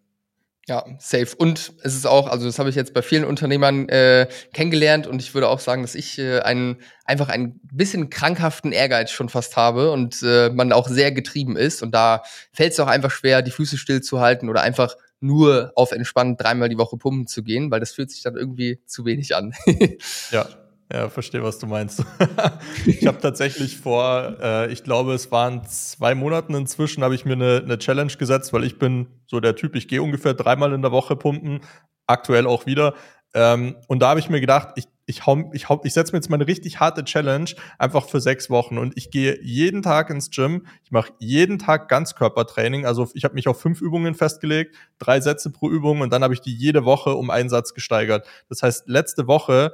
[0.69, 1.35] Ja, safe.
[1.35, 5.23] Und es ist auch, also das habe ich jetzt bei vielen Unternehmern äh, kennengelernt und
[5.23, 9.57] ich würde auch sagen, dass ich äh, einen einfach ein bisschen krankhaften Ehrgeiz schon fast
[9.57, 11.83] habe und äh, man auch sehr getrieben ist.
[11.83, 16.39] Und da fällt es auch einfach schwer, die Füße stillzuhalten oder einfach nur auf entspannt
[16.39, 19.55] dreimal die Woche pumpen zu gehen, weil das fühlt sich dann irgendwie zu wenig an.
[20.31, 20.47] ja,
[20.93, 22.03] ja, verstehe, was du meinst.
[22.87, 27.35] ich habe tatsächlich vor, äh, ich glaube, es waren zwei Monaten inzwischen, habe ich mir
[27.35, 30.81] eine, eine Challenge gesetzt, weil ich bin so der Typ, ich gehe ungefähr dreimal in
[30.81, 31.61] der Woche pumpen,
[32.07, 32.95] aktuell auch wieder.
[33.35, 36.19] Ähm, und da habe ich mir gedacht, ich, ich, hau, ich, hau, ich setze mir
[36.19, 38.79] jetzt mal eine richtig harte Challenge, einfach für sechs Wochen.
[38.79, 42.87] Und ich gehe jeden Tag ins Gym, ich mache jeden Tag Ganzkörpertraining.
[42.87, 46.33] Also ich habe mich auf fünf Übungen festgelegt, drei Sätze pro Übung und dann habe
[46.33, 48.27] ich die jede Woche um einen Satz gesteigert.
[48.49, 49.73] Das heißt, letzte Woche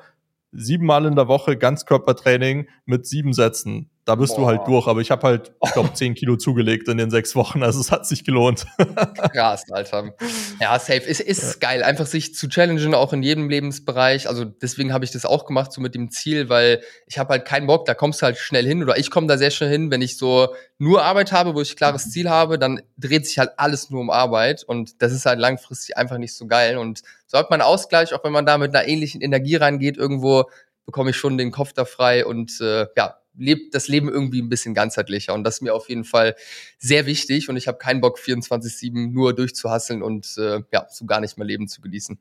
[0.54, 3.90] siebenmal in der Woche Ganzkörpertraining mit sieben Sätzen.
[4.06, 4.40] Da bist Boah.
[4.40, 7.34] du halt durch, aber ich habe halt, ich glaube, zehn Kilo zugelegt in den sechs
[7.34, 8.66] Wochen, also es hat sich gelohnt.
[9.32, 10.14] Krass, Alter.
[10.60, 11.08] Ja, safe.
[11.08, 11.68] Es ist ja.
[11.68, 14.28] geil, einfach sich zu challengen, auch in jedem Lebensbereich.
[14.28, 17.46] Also deswegen habe ich das auch gemacht, so mit dem Ziel, weil ich habe halt
[17.46, 19.90] keinen Bock, da kommst du halt schnell hin oder ich komme da sehr schnell hin,
[19.90, 23.38] wenn ich so nur Arbeit habe, wo ich ein klares Ziel habe, dann dreht sich
[23.38, 27.00] halt alles nur um Arbeit und das ist halt langfristig einfach nicht so geil und
[27.26, 30.44] so hat man Ausgleich, auch wenn man da mit einer ähnlichen Energie reingeht, irgendwo
[30.84, 34.48] bekomme ich schon den Kopf da frei und äh, ja, lebt das Leben irgendwie ein
[34.48, 35.34] bisschen ganzheitlicher.
[35.34, 36.36] Und das ist mir auf jeden Fall
[36.78, 37.48] sehr wichtig.
[37.48, 41.46] Und ich habe keinen Bock, 24-7 nur durchzuhasseln und äh, ja, so gar nicht mehr
[41.46, 42.18] Leben zu genießen.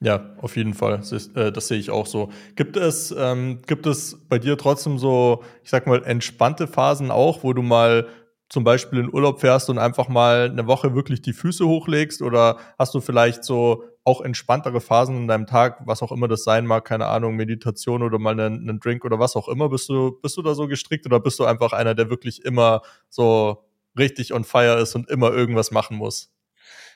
[0.00, 1.02] Ja, auf jeden Fall.
[1.34, 2.30] Äh, das sehe ich auch so.
[2.54, 7.42] Gibt es, ähm, gibt es bei dir trotzdem so, ich sag mal, entspannte Phasen auch,
[7.42, 8.06] wo du mal
[8.48, 12.22] zum Beispiel in Urlaub fährst und einfach mal eine Woche wirklich die Füße hochlegst?
[12.22, 16.44] Oder hast du vielleicht so auch entspanntere Phasen in deinem Tag, was auch immer das
[16.44, 19.68] sein mag, keine Ahnung, Meditation oder mal einen, einen Drink oder was auch immer?
[19.68, 22.82] Bist du, bist du da so gestrickt oder bist du einfach einer, der wirklich immer
[23.10, 23.64] so
[23.98, 26.30] richtig on fire ist und immer irgendwas machen muss?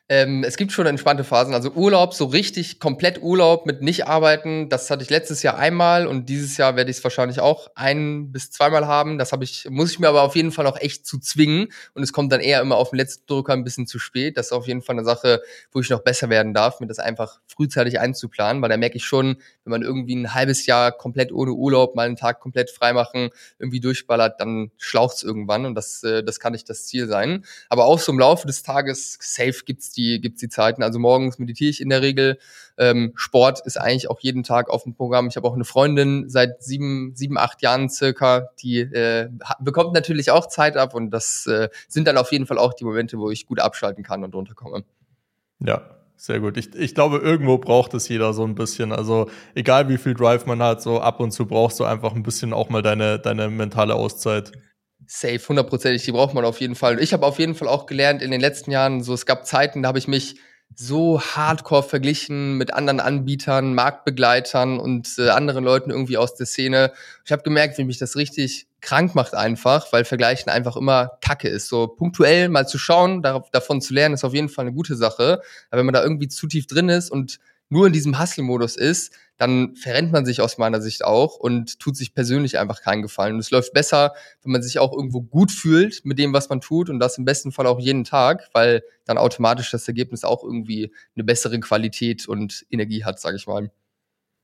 [0.09, 1.55] Ähm, es gibt schon entspannte Phasen.
[1.55, 6.07] Also Urlaub, so richtig komplett Urlaub mit nicht arbeiten, das hatte ich letztes Jahr einmal
[6.07, 9.17] und dieses Jahr werde ich es wahrscheinlich auch ein bis zweimal haben.
[9.17, 11.69] Das habe ich, muss ich mir aber auf jeden Fall auch echt zu zwingen.
[11.95, 14.37] Und es kommt dann eher immer auf den letzten Drücker ein bisschen zu spät.
[14.37, 15.41] Das ist auf jeden Fall eine Sache,
[15.71, 19.05] wo ich noch besser werden darf, mir das einfach frühzeitig einzuplanen, weil da merke ich
[19.05, 23.31] schon, wenn man irgendwie ein halbes Jahr komplett ohne Urlaub, mal einen Tag komplett freimachen,
[23.59, 27.45] irgendwie durchballert, dann schlaucht's irgendwann und das, äh, das kann nicht das Ziel sein.
[27.69, 30.83] Aber auch so im Laufe des Tages, safe gibt's die gibt's die Zeiten.
[30.83, 32.39] Also morgens meditiere ich in der Regel.
[32.79, 35.29] Ähm, Sport ist eigentlich auch jeden Tag auf dem Programm.
[35.29, 39.29] Ich habe auch eine Freundin seit sieben, sieben, acht Jahren circa, die äh,
[39.61, 42.85] bekommt natürlich auch Zeit ab und das äh, sind dann auf jeden Fall auch die
[42.85, 44.85] Momente, wo ich gut abschalten kann und runterkomme.
[45.61, 45.83] Ja,
[46.17, 46.57] sehr gut.
[46.57, 48.93] Ich, ich glaube, irgendwo braucht es jeder so ein bisschen.
[48.93, 52.23] Also egal wie viel Drive man hat, so ab und zu brauchst du einfach ein
[52.23, 54.53] bisschen auch mal deine, deine mentale Auszeit.
[55.15, 56.99] Safe, hundertprozentig, die braucht man auf jeden Fall.
[56.99, 59.83] Ich habe auf jeden Fall auch gelernt in den letzten Jahren, so es gab Zeiten,
[59.83, 60.37] da habe ich mich
[60.75, 66.93] so hardcore verglichen mit anderen Anbietern, Marktbegleitern und äh, anderen Leuten irgendwie aus der Szene.
[67.27, 71.49] Ich habe gemerkt, wie mich das richtig krank macht einfach, weil Vergleichen einfach immer Kacke
[71.49, 71.69] ist.
[71.69, 74.97] So punktuell mal zu schauen, darauf, davon zu lernen, ist auf jeden Fall eine gute
[74.97, 75.43] Sache.
[75.71, 77.39] Aber wenn man da irgendwie zu tief drin ist und
[77.73, 81.97] nur in diesem Hustle-Modus ist, dann verrennt man sich aus meiner Sicht auch und tut
[81.97, 83.35] sich persönlich einfach keinen Gefallen.
[83.35, 84.13] Und es läuft besser,
[84.43, 87.25] wenn man sich auch irgendwo gut fühlt mit dem, was man tut und das im
[87.25, 92.29] besten Fall auch jeden Tag, weil dann automatisch das Ergebnis auch irgendwie eine bessere Qualität
[92.29, 93.71] und Energie hat, sage ich mal.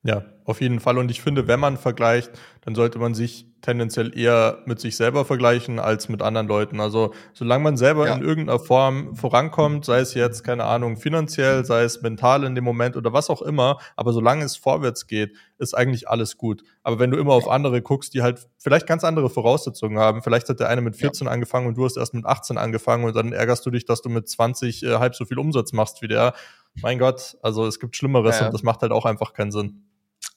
[0.04, 0.96] Ja, auf jeden Fall.
[0.96, 2.30] Und ich finde, wenn man vergleicht,
[2.62, 6.80] dann sollte man sich tendenziell eher mit sich selber vergleichen als mit anderen Leuten.
[6.80, 8.14] Also solange man selber ja.
[8.14, 12.64] in irgendeiner Form vorankommt, sei es jetzt, keine Ahnung, finanziell, sei es mental in dem
[12.64, 16.62] Moment oder was auch immer, aber solange es vorwärts geht, ist eigentlich alles gut.
[16.84, 20.48] Aber wenn du immer auf andere guckst, die halt vielleicht ganz andere Voraussetzungen haben, vielleicht
[20.48, 21.32] hat der eine mit 14 ja.
[21.32, 24.08] angefangen und du hast erst mit 18 angefangen und dann ärgerst du dich, dass du
[24.08, 26.34] mit 20 äh, halb so viel Umsatz machst wie der.
[26.82, 29.84] Mein Gott, also es gibt Schlimmeres ja, und das macht halt auch einfach keinen Sinn.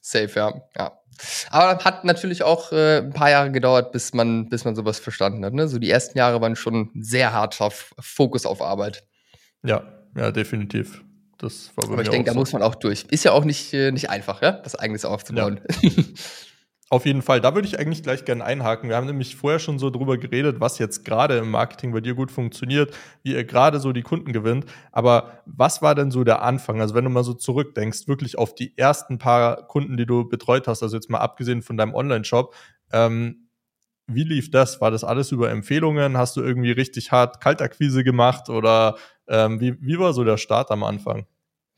[0.02, 0.54] Safe, ja.
[0.78, 0.98] ja.
[1.50, 5.46] Aber hat natürlich auch äh, ein paar Jahre gedauert, bis man, bis man sowas verstanden
[5.46, 5.54] hat.
[5.54, 5.68] Ne?
[5.68, 9.04] So die ersten Jahre waren schon sehr hart auf Fokus auf Arbeit.
[9.64, 9.84] Ja,
[10.16, 11.04] ja, definitiv.
[11.38, 12.40] Das war bei Aber ich denke, da so.
[12.40, 13.06] muss man auch durch.
[13.10, 15.62] Ist ja auch nicht, äh, nicht einfach, ja, was eigenes aufzubauen.
[15.82, 15.92] Ja.
[16.94, 18.90] Auf jeden Fall, da würde ich eigentlich gleich gerne einhaken.
[18.90, 22.16] Wir haben nämlich vorher schon so drüber geredet, was jetzt gerade im Marketing bei dir
[22.16, 24.66] gut funktioniert, wie ihr gerade so die Kunden gewinnt.
[24.92, 26.82] Aber was war denn so der Anfang?
[26.82, 30.68] Also wenn du mal so zurückdenkst, wirklich auf die ersten paar Kunden, die du betreut
[30.68, 32.54] hast, also jetzt mal abgesehen von deinem Online-Shop,
[32.92, 33.48] ähm,
[34.08, 34.82] wie lief das?
[34.82, 36.18] War das alles über Empfehlungen?
[36.18, 40.72] Hast du irgendwie richtig hart Kaltakquise gemacht oder ähm, wie, wie war so der Start
[40.72, 41.26] am Anfang?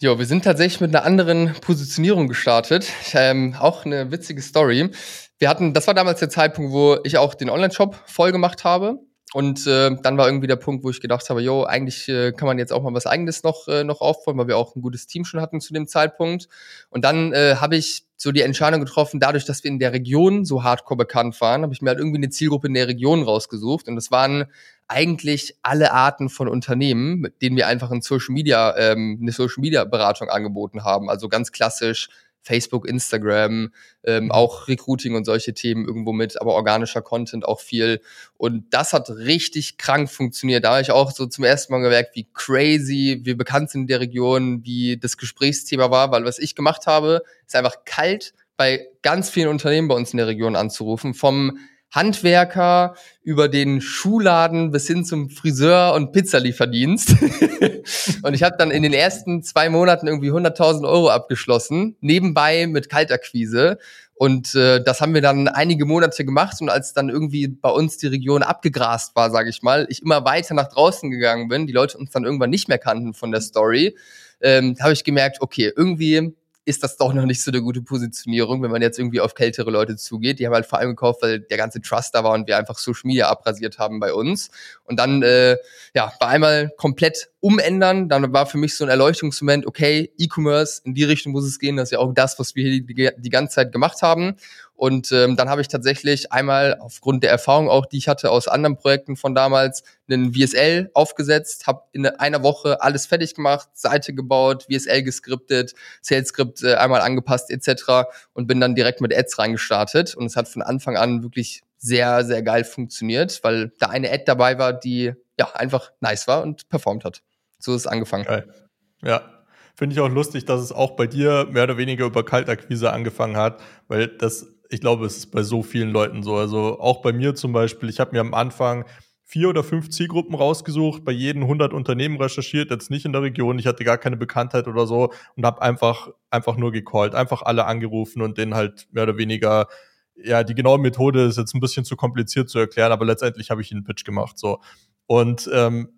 [0.02, 2.92] Jo, wir sind tatsächlich mit einer anderen Positionierung gestartet.
[3.14, 4.90] Ähm, auch eine witzige Story.
[5.38, 9.00] Wir hatten, das war damals der Zeitpunkt, wo ich auch den Online-Shop voll gemacht habe.
[9.34, 12.48] Und äh, dann war irgendwie der Punkt, wo ich gedacht habe, jo, eigentlich äh, kann
[12.48, 15.08] man jetzt auch mal was Eigenes noch, äh, noch aufbauen, weil wir auch ein gutes
[15.08, 16.48] Team schon hatten zu dem Zeitpunkt.
[16.90, 20.46] Und dann äh, habe ich so die Entscheidung getroffen, dadurch, dass wir in der Region
[20.46, 23.88] so hardcore bekannt waren, habe ich mir halt irgendwie eine Zielgruppe in der Region rausgesucht.
[23.88, 24.46] Und das waren
[24.88, 29.62] eigentlich alle Arten von Unternehmen, mit denen wir einfach in Social Media, ähm, eine Social
[29.62, 31.10] Media Beratung angeboten haben.
[31.10, 32.10] Also ganz klassisch
[32.44, 33.72] Facebook, Instagram,
[34.04, 34.32] ähm, mhm.
[34.32, 38.02] auch Recruiting und solche Themen irgendwo mit, aber organischer Content auch viel.
[38.38, 40.66] Und das hat richtig krank funktioniert.
[40.66, 43.88] Da habe ich auch so zum ersten Mal gemerkt, wie crazy wir bekannt sind in
[43.88, 48.88] der Region, wie das Gesprächsthema war, weil was ich gemacht habe, ist einfach kalt bei
[49.02, 51.58] ganz vielen Unternehmen bei uns in der Region anzurufen, vom
[51.94, 57.16] Handwerker über den Schuhladen bis hin zum Friseur und Pizzalieferdienst.
[58.24, 62.90] und ich habe dann in den ersten zwei Monaten irgendwie 100.000 Euro abgeschlossen, nebenbei mit
[62.90, 63.78] Kaltakquise.
[64.16, 67.98] Und äh, das haben wir dann einige Monate gemacht und als dann irgendwie bei uns
[67.98, 71.74] die Region abgegrast war, sage ich mal, ich immer weiter nach draußen gegangen bin, die
[71.74, 73.98] Leute uns dann irgendwann nicht mehr kannten von der Story,
[74.42, 76.36] ähm, habe ich gemerkt, okay, irgendwie
[76.66, 79.70] ist das doch noch nicht so eine gute Positionierung, wenn man jetzt irgendwie auf kältere
[79.70, 80.40] Leute zugeht.
[80.40, 82.78] Die haben halt vor allem gekauft, weil der ganze Trust da war und wir einfach
[82.78, 84.50] Social Media abrasiert haben bei uns.
[84.86, 85.58] Und dann, äh,
[85.94, 88.08] ja, bei einmal komplett umändern.
[88.08, 91.76] Dann war für mich so ein Erleuchtungsmoment, okay, E-Commerce, in die Richtung muss es gehen.
[91.76, 94.38] Das ist ja auch das, was wir hier die, die ganze Zeit gemacht haben.
[94.84, 98.50] Und ähm, dann habe ich tatsächlich einmal aufgrund der Erfahrung auch, die ich hatte aus
[98.50, 104.14] anderen Projekten von damals, einen VSL aufgesetzt, habe in einer Woche alles fertig gemacht, Seite
[104.14, 108.10] gebaut, VSL geskriptet, Sales Script äh, einmal angepasst etc.
[108.34, 110.16] und bin dann direkt mit Ads reingestartet.
[110.16, 114.24] Und es hat von Anfang an wirklich sehr, sehr geil funktioniert, weil da eine Ad
[114.26, 117.22] dabei war, die ja einfach nice war und performt hat.
[117.58, 118.26] So ist es angefangen.
[118.26, 118.54] Geil.
[119.02, 119.34] Ja,
[119.76, 123.38] Finde ich auch lustig, dass es auch bei dir mehr oder weniger über Kaltakquise angefangen
[123.38, 126.36] hat, weil das ich glaube, es ist bei so vielen Leuten so.
[126.36, 128.86] Also auch bei mir zum Beispiel, ich habe mir am Anfang
[129.24, 133.58] vier oder fünf Zielgruppen rausgesucht, bei jedem 100 Unternehmen recherchiert, jetzt nicht in der Region,
[133.58, 137.66] ich hatte gar keine Bekanntheit oder so und habe einfach einfach nur gecallt, einfach alle
[137.66, 139.68] angerufen und denen halt mehr oder weniger
[140.16, 143.62] ja, die genaue Methode ist jetzt ein bisschen zu kompliziert zu erklären, aber letztendlich habe
[143.62, 144.60] ich einen Pitch gemacht so.
[145.08, 145.90] Und ähm,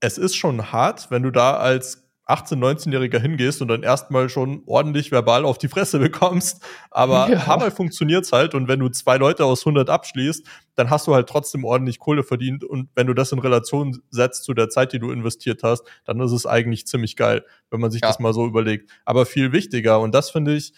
[0.00, 4.62] es ist schon hart, wenn du da als 18-, 19-Jähriger hingehst und dann erstmal schon
[4.66, 6.62] ordentlich verbal auf die Fresse bekommst.
[6.90, 7.42] Aber ja.
[7.46, 8.54] dabei funktioniert's halt.
[8.54, 12.22] Und wenn du zwei Leute aus 100 abschließt, dann hast du halt trotzdem ordentlich Kohle
[12.22, 12.64] verdient.
[12.64, 16.20] Und wenn du das in Relation setzt zu der Zeit, die du investiert hast, dann
[16.20, 18.08] ist es eigentlich ziemlich geil, wenn man sich ja.
[18.08, 18.90] das mal so überlegt.
[19.04, 20.72] Aber viel wichtiger, und das finde ich,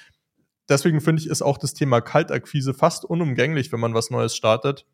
[0.69, 4.87] deswegen finde ich, ist auch das Thema Kaltakquise fast unumgänglich, wenn man was Neues startet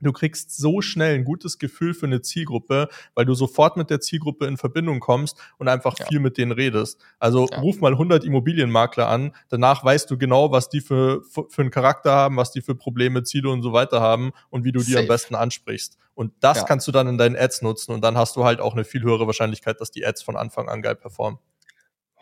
[0.00, 4.00] Du kriegst so schnell ein gutes Gefühl für eine Zielgruppe, weil du sofort mit der
[4.00, 6.06] Zielgruppe in Verbindung kommst und einfach ja.
[6.06, 7.00] viel mit denen redest.
[7.18, 7.58] Also ja.
[7.60, 12.12] ruf mal 100 Immobilienmakler an, danach weißt du genau, was die für, für einen Charakter
[12.12, 14.90] haben, was die für Probleme, Ziele und so weiter haben und wie du Safe.
[14.90, 15.96] die am besten ansprichst.
[16.14, 16.64] Und das ja.
[16.64, 19.02] kannst du dann in deinen Ads nutzen und dann hast du halt auch eine viel
[19.02, 21.38] höhere Wahrscheinlichkeit, dass die Ads von Anfang an geil performen.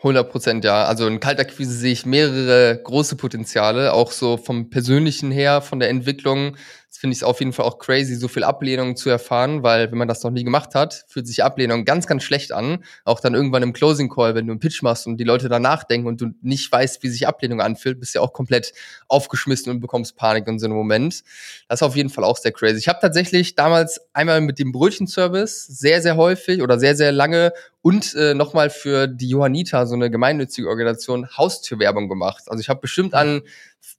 [0.05, 0.85] 100 Prozent, ja.
[0.85, 5.89] Also in Kaltakquise sehe ich mehrere große Potenziale, auch so vom Persönlichen her, von der
[5.89, 6.57] Entwicklung
[7.05, 9.99] finde ich es auf jeden Fall auch crazy, so viel Ablehnung zu erfahren, weil wenn
[9.99, 12.83] man das noch nie gemacht hat, fühlt sich Ablehnung ganz, ganz schlecht an.
[13.05, 15.85] Auch dann irgendwann im Closing Call, wenn du einen Pitch machst und die Leute danach
[15.85, 18.73] denken und du nicht weißt, wie sich Ablehnung anfühlt, bist du ja auch komplett
[19.09, 21.25] aufgeschmissen und bekommst Panik in so einem Moment.
[21.69, 22.79] Das ist auf jeden Fall auch sehr crazy.
[22.79, 27.53] Ich habe tatsächlich damals einmal mit dem Brötchenservice sehr, sehr häufig oder sehr, sehr lange
[27.85, 32.45] und äh, nochmal für die Johannita, so eine gemeinnützige Organisation, Haustürwerbung gemacht.
[32.47, 33.43] Also ich habe bestimmt an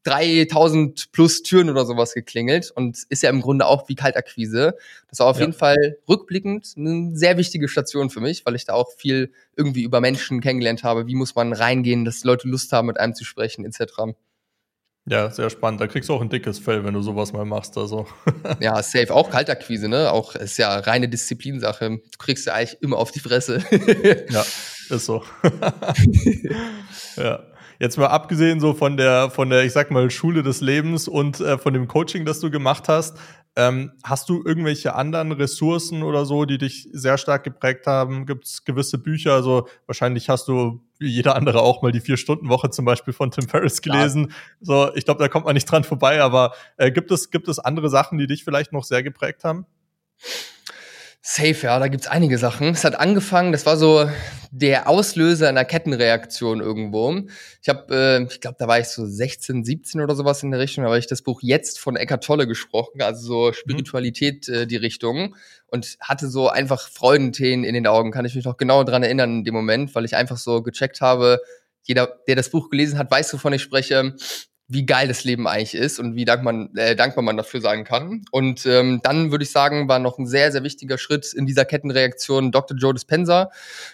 [0.05, 4.75] 3000 plus Türen oder sowas geklingelt und ist ja im Grunde auch wie Kaltakquise.
[5.07, 5.41] Das war auf ja.
[5.41, 9.83] jeden Fall rückblickend eine sehr wichtige Station für mich, weil ich da auch viel irgendwie
[9.83, 11.05] über Menschen kennengelernt habe.
[11.05, 14.15] Wie muss man reingehen, dass Leute Lust haben, mit einem zu sprechen, etc.
[15.07, 15.79] Ja, sehr spannend.
[15.81, 17.77] Da kriegst du auch ein dickes Fell, wenn du sowas mal machst.
[17.77, 18.07] Also.
[18.59, 19.13] ja, safe.
[19.13, 20.11] Auch Kaltakquise, ne?
[20.11, 21.89] Auch ist ja reine Disziplinsache.
[21.89, 23.63] Du kriegst ja eigentlich immer auf die Fresse.
[24.29, 24.41] ja,
[24.89, 25.23] ist so.
[27.17, 27.43] ja.
[27.77, 31.39] Jetzt mal abgesehen so von der, von der, ich sag mal, Schule des Lebens und
[31.41, 33.17] äh, von dem Coaching, das du gemacht hast,
[33.55, 38.25] ähm, hast du irgendwelche anderen Ressourcen oder so, die dich sehr stark geprägt haben?
[38.25, 39.33] Gibt es gewisse Bücher?
[39.33, 43.47] Also wahrscheinlich hast du wie jeder andere auch mal die Vier-Stunden-Woche zum Beispiel von Tim
[43.47, 44.27] Ferriss gelesen.
[44.29, 44.35] Ja.
[44.61, 47.59] So, ich glaube, da kommt man nicht dran vorbei, aber äh, gibt, es, gibt es
[47.59, 49.65] andere Sachen, die dich vielleicht noch sehr geprägt haben?
[51.27, 52.67] Safe, ja, da gibt's einige Sachen.
[52.67, 54.07] Es hat angefangen, das war so
[54.51, 57.23] der Auslöser einer Kettenreaktion irgendwo.
[57.63, 60.59] Ich habe, äh, ich glaube, da war ich so 16, 17 oder sowas in der
[60.59, 63.53] Richtung, da habe ich das Buch jetzt von Eckart Tolle gesprochen, also so mhm.
[63.53, 68.45] Spiritualität äh, die Richtung und hatte so einfach Freudentränen in den Augen, kann ich mich
[68.45, 71.41] noch genau dran erinnern in dem Moment, weil ich einfach so gecheckt habe,
[71.81, 74.13] jeder, der das Buch gelesen hat, weiß, wovon ich spreche
[74.67, 77.83] wie geil das Leben eigentlich ist und wie dankbar man, äh, dankbar man dafür sein
[77.83, 78.25] kann.
[78.31, 81.65] Und ähm, dann würde ich sagen, war noch ein sehr, sehr wichtiger Schritt in dieser
[81.65, 82.75] Kettenreaktion Dr.
[82.75, 83.51] Joe Dispenza.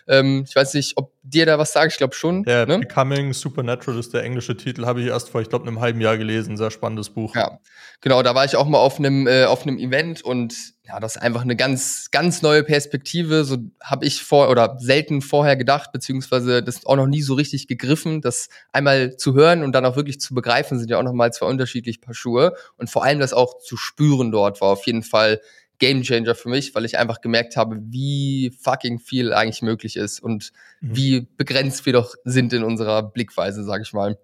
[0.07, 2.45] Ähm, ich weiß nicht, ob dir da was sagt, ich glaube schon.
[2.47, 2.80] Ja, ne?
[2.80, 6.17] Becoming Supernatural ist der englische Titel, habe ich erst vor, ich glaube, einem halben Jahr
[6.17, 6.55] gelesen.
[6.55, 7.36] Sehr spannendes Buch.
[7.36, 7.59] Ja,
[7.99, 10.53] genau, da war ich auch mal auf einem äh, auf einem Event und
[10.88, 13.46] ja, das ist einfach eine ganz, ganz neue Perspektive.
[13.46, 17.68] So habe ich vor oder selten vorher gedacht, beziehungsweise das auch noch nie so richtig
[17.68, 18.22] gegriffen.
[18.22, 21.32] Das einmal zu hören und dann auch wirklich zu begreifen, sind ja auch noch mal
[21.32, 22.56] zwei unterschiedliche Paar Schuhe.
[22.78, 25.40] Und vor allem das auch zu spüren dort war auf jeden Fall
[25.78, 30.22] Game Changer für mich, weil ich einfach gemerkt habe, wie fucking viel eigentlich möglich ist
[30.22, 30.96] und mhm.
[30.96, 34.18] wie begrenzt wir doch sind in unserer Blickweise, sag ich mal.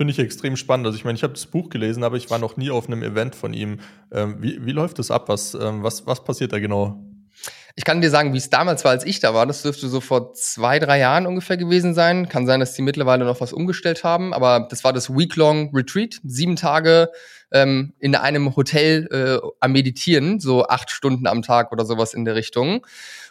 [0.00, 0.86] Finde ich extrem spannend.
[0.86, 3.02] Also ich meine, ich habe das Buch gelesen, aber ich war noch nie auf einem
[3.02, 3.80] Event von ihm.
[4.10, 5.28] Ähm, wie, wie läuft das ab?
[5.28, 7.04] Was, ähm, was, was passiert da genau?
[7.76, 9.44] Ich kann dir sagen, wie es damals war, als ich da war.
[9.44, 12.30] Das dürfte so vor zwei, drei Jahren ungefähr gewesen sein.
[12.30, 14.32] Kann sein, dass die mittlerweile noch was umgestellt haben.
[14.32, 16.18] Aber das war das Week-Long Retreat.
[16.24, 17.10] Sieben Tage
[17.52, 22.24] ähm, in einem Hotel äh, am Meditieren, so acht Stunden am Tag oder sowas in
[22.24, 22.86] der Richtung.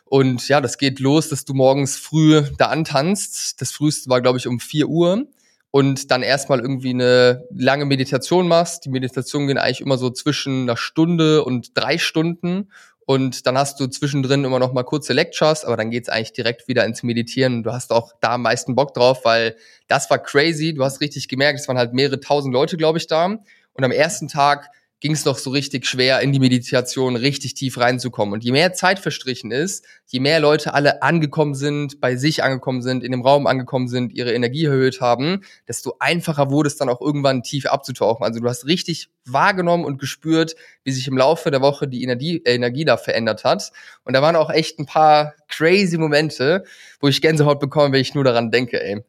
[0.06, 3.60] Und ja, das geht los, dass du morgens früh da antanzt.
[3.60, 5.26] Das früheste war, glaube ich, um vier Uhr
[5.72, 8.86] und dann erstmal irgendwie eine lange Meditation machst.
[8.86, 12.70] Die Meditationen gehen eigentlich immer so zwischen einer Stunde und drei Stunden.
[13.06, 16.68] Und dann hast du zwischendrin immer noch mal kurze Lectures, aber dann geht's eigentlich direkt
[16.68, 17.64] wieder ins Meditieren.
[17.64, 19.56] Du hast auch da am meisten Bock drauf, weil
[19.88, 20.74] das war crazy.
[20.74, 23.26] Du hast richtig gemerkt, es waren halt mehrere tausend Leute, glaube ich, da.
[23.26, 24.70] Und am ersten Tag
[25.00, 28.34] ging es noch so richtig schwer, in die Meditation richtig tief reinzukommen.
[28.34, 32.82] Und je mehr Zeit verstrichen ist, je mehr Leute alle angekommen sind, bei sich angekommen
[32.82, 36.90] sind, in dem Raum angekommen sind, ihre Energie erhöht haben, desto einfacher wurde es dann
[36.90, 38.26] auch irgendwann tief abzutauchen.
[38.26, 42.42] Also du hast richtig wahrgenommen und gespürt, wie sich im Laufe der Woche die Energie,
[42.44, 43.72] äh, Energie da verändert hat.
[44.04, 46.66] Und da waren auch echt ein paar crazy Momente,
[47.00, 49.02] wo ich Gänsehaut bekomme, wenn ich nur daran denke, ey.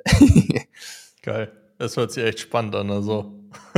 [1.23, 1.60] Geil.
[1.81, 3.33] Das hört sich echt spannend an, also.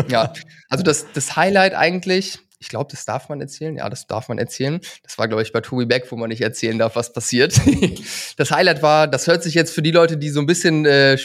[0.09, 0.32] ja,
[0.68, 3.76] also das, das Highlight eigentlich, ich glaube, das darf man erzählen.
[3.76, 4.80] Ja, das darf man erzählen.
[5.05, 7.61] Das war, glaube ich, bei Tobi Beck, wo man nicht erzählen darf, was passiert.
[8.36, 11.16] das Highlight war, das hört sich jetzt für die Leute, die so ein bisschen äh,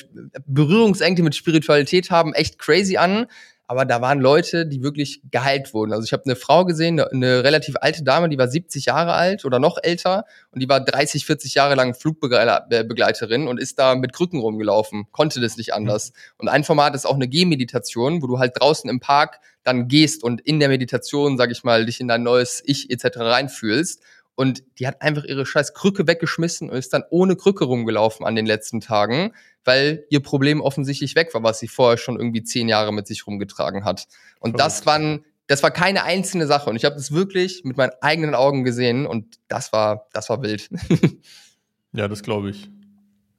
[0.45, 3.25] Berührungsängste mit Spiritualität haben, echt crazy an
[3.67, 5.91] aber da waren Leute, die wirklich geheilt wurden.
[5.91, 9.13] Also ich habe eine Frau gesehen, eine, eine, relativ alte Dame, die war 70 Jahre
[9.13, 13.95] alt oder noch älter und die war 30, 40 Jahre lang Flugbegleiterin und ist da
[13.95, 16.11] mit Krücken rumgelaufen, konnte das nicht anders.
[16.11, 16.15] Mhm.
[16.37, 20.23] Und ein Format ist auch eine Gehmeditation, wo du halt draußen im Park dann gehst
[20.23, 23.17] und in der Meditation, sag ich mal, dich in dein neues Ich etc.
[23.17, 24.01] reinfühlst.
[24.37, 28.35] Und die hat einfach ihre scheiß Krücke weggeschmissen und ist dann ohne Krücke rumgelaufen an
[28.35, 29.33] den letzten Tagen,
[29.65, 33.25] weil ihr Problem offensichtlich weg war, was sie vorher schon irgendwie zehn Jahre mit sich
[33.25, 34.05] rumgetragen hat.
[34.39, 34.59] Und Verrückt.
[34.59, 36.69] das waren, das war keine einzelne Sache.
[36.69, 40.43] Und ich habe das wirklich mit meinen eigenen Augen gesehen und das war, das war
[40.43, 40.69] wild.
[41.93, 42.69] ja, das glaube ich.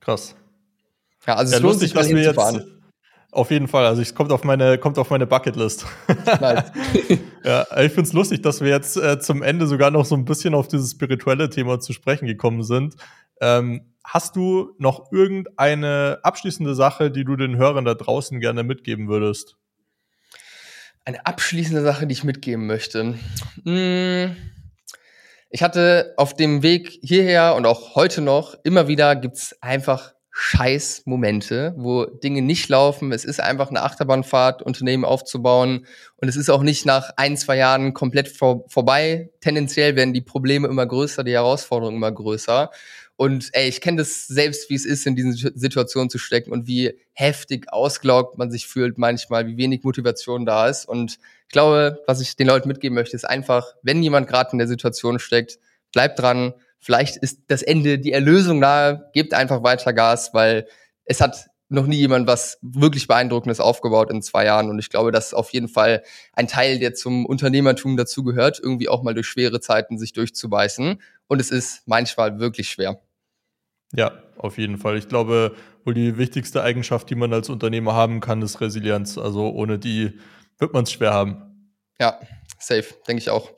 [0.00, 0.34] Krass.
[1.28, 2.77] Ja, also es ja, lohnt lustig, sich, dass wir jetzt
[3.30, 3.84] auf jeden Fall.
[3.84, 5.86] Also es kommt auf meine, kommt auf meine Bucketlist.
[6.40, 6.72] Nice.
[7.44, 10.24] ja, ich finde es lustig, dass wir jetzt äh, zum Ende sogar noch so ein
[10.24, 12.96] bisschen auf dieses spirituelle Thema zu sprechen gekommen sind.
[13.40, 19.08] Ähm, hast du noch irgendeine abschließende Sache, die du den Hörern da draußen gerne mitgeben
[19.08, 19.56] würdest?
[21.04, 23.14] Eine abschließende Sache, die ich mitgeben möchte.
[23.64, 24.36] Hm.
[25.50, 31.02] Ich hatte auf dem Weg hierher und auch heute noch immer wieder gibt's einfach scheiß
[31.04, 33.10] Momente, wo Dinge nicht laufen.
[33.10, 35.84] Es ist einfach eine Achterbahnfahrt, Unternehmen aufzubauen.
[36.16, 39.30] Und es ist auch nicht nach ein, zwei Jahren komplett vor, vorbei.
[39.40, 42.70] Tendenziell werden die Probleme immer größer, die Herausforderungen immer größer.
[43.16, 46.68] Und ey, ich kenne das selbst, wie es ist, in diesen Situationen zu stecken und
[46.68, 50.88] wie heftig ausgelaugt man sich fühlt manchmal, wie wenig Motivation da ist.
[50.88, 51.18] Und
[51.48, 54.68] ich glaube, was ich den Leuten mitgeben möchte, ist einfach, wenn jemand gerade in der
[54.68, 55.58] Situation steckt,
[55.92, 60.66] bleibt dran, vielleicht ist das Ende die Erlösung nahe, gebt einfach weiter Gas, weil
[61.04, 64.70] es hat noch nie jemand was wirklich Beeindruckendes aufgebaut in zwei Jahren.
[64.70, 66.02] Und ich glaube, das ist auf jeden Fall
[66.32, 71.00] ein Teil, der zum Unternehmertum dazugehört, irgendwie auch mal durch schwere Zeiten sich durchzubeißen.
[71.26, 73.00] Und es ist manchmal wirklich schwer.
[73.92, 74.96] Ja, auf jeden Fall.
[74.96, 75.54] Ich glaube,
[75.84, 79.18] wohl die wichtigste Eigenschaft, die man als Unternehmer haben kann, ist Resilienz.
[79.18, 80.18] Also ohne die
[80.58, 81.72] wird man es schwer haben.
[82.00, 82.18] Ja,
[82.58, 83.50] safe, denke ich auch.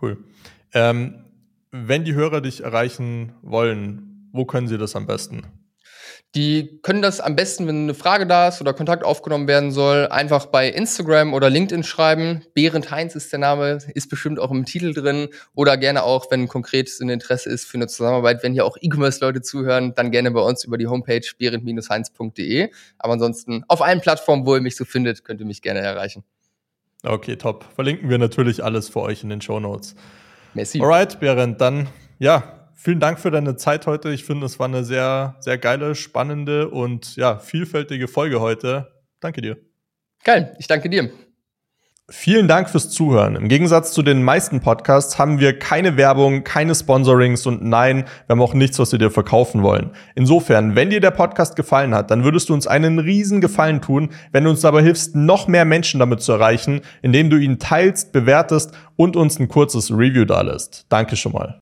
[0.00, 0.24] Cool.
[0.72, 1.24] Ähm,
[1.72, 5.42] wenn die Hörer dich erreichen wollen, wo können sie das am besten?
[6.34, 10.06] Die können das am besten, wenn eine Frage da ist oder Kontakt aufgenommen werden soll,
[10.08, 12.42] einfach bei Instagram oder LinkedIn schreiben.
[12.54, 15.28] Behrend Heinz ist der Name, ist bestimmt auch im Titel drin.
[15.54, 19.42] Oder gerne auch, wenn konkret ein Interesse ist für eine Zusammenarbeit, wenn hier auch E-Commerce-Leute
[19.42, 22.70] zuhören, dann gerne bei uns über die Homepage behrend-heinz.de.
[22.98, 26.24] Aber ansonsten auf allen Plattformen, wo ihr mich so findet, könnt ihr mich gerne erreichen.
[27.02, 27.66] Okay, top.
[27.74, 29.96] Verlinken wir natürlich alles für euch in den Show Notes.
[30.54, 30.80] Merci.
[30.80, 31.88] Alright, Berend, dann
[32.18, 34.10] ja, vielen Dank für deine Zeit heute.
[34.12, 38.92] Ich finde, es war eine sehr, sehr geile, spannende und ja, vielfältige Folge heute.
[39.20, 39.56] Danke dir.
[40.24, 41.10] Geil, ich danke dir.
[42.14, 43.36] Vielen Dank fürs Zuhören.
[43.36, 48.34] Im Gegensatz zu den meisten Podcasts haben wir keine Werbung, keine Sponsorings und nein, wir
[48.34, 49.92] haben auch nichts, was wir dir verkaufen wollen.
[50.14, 54.10] Insofern, wenn dir der Podcast gefallen hat, dann würdest du uns einen riesen Gefallen tun,
[54.30, 58.12] wenn du uns dabei hilfst, noch mehr Menschen damit zu erreichen, indem du ihn teilst,
[58.12, 60.84] bewertest und uns ein kurzes Review dalässt.
[60.90, 61.60] Danke schon mal.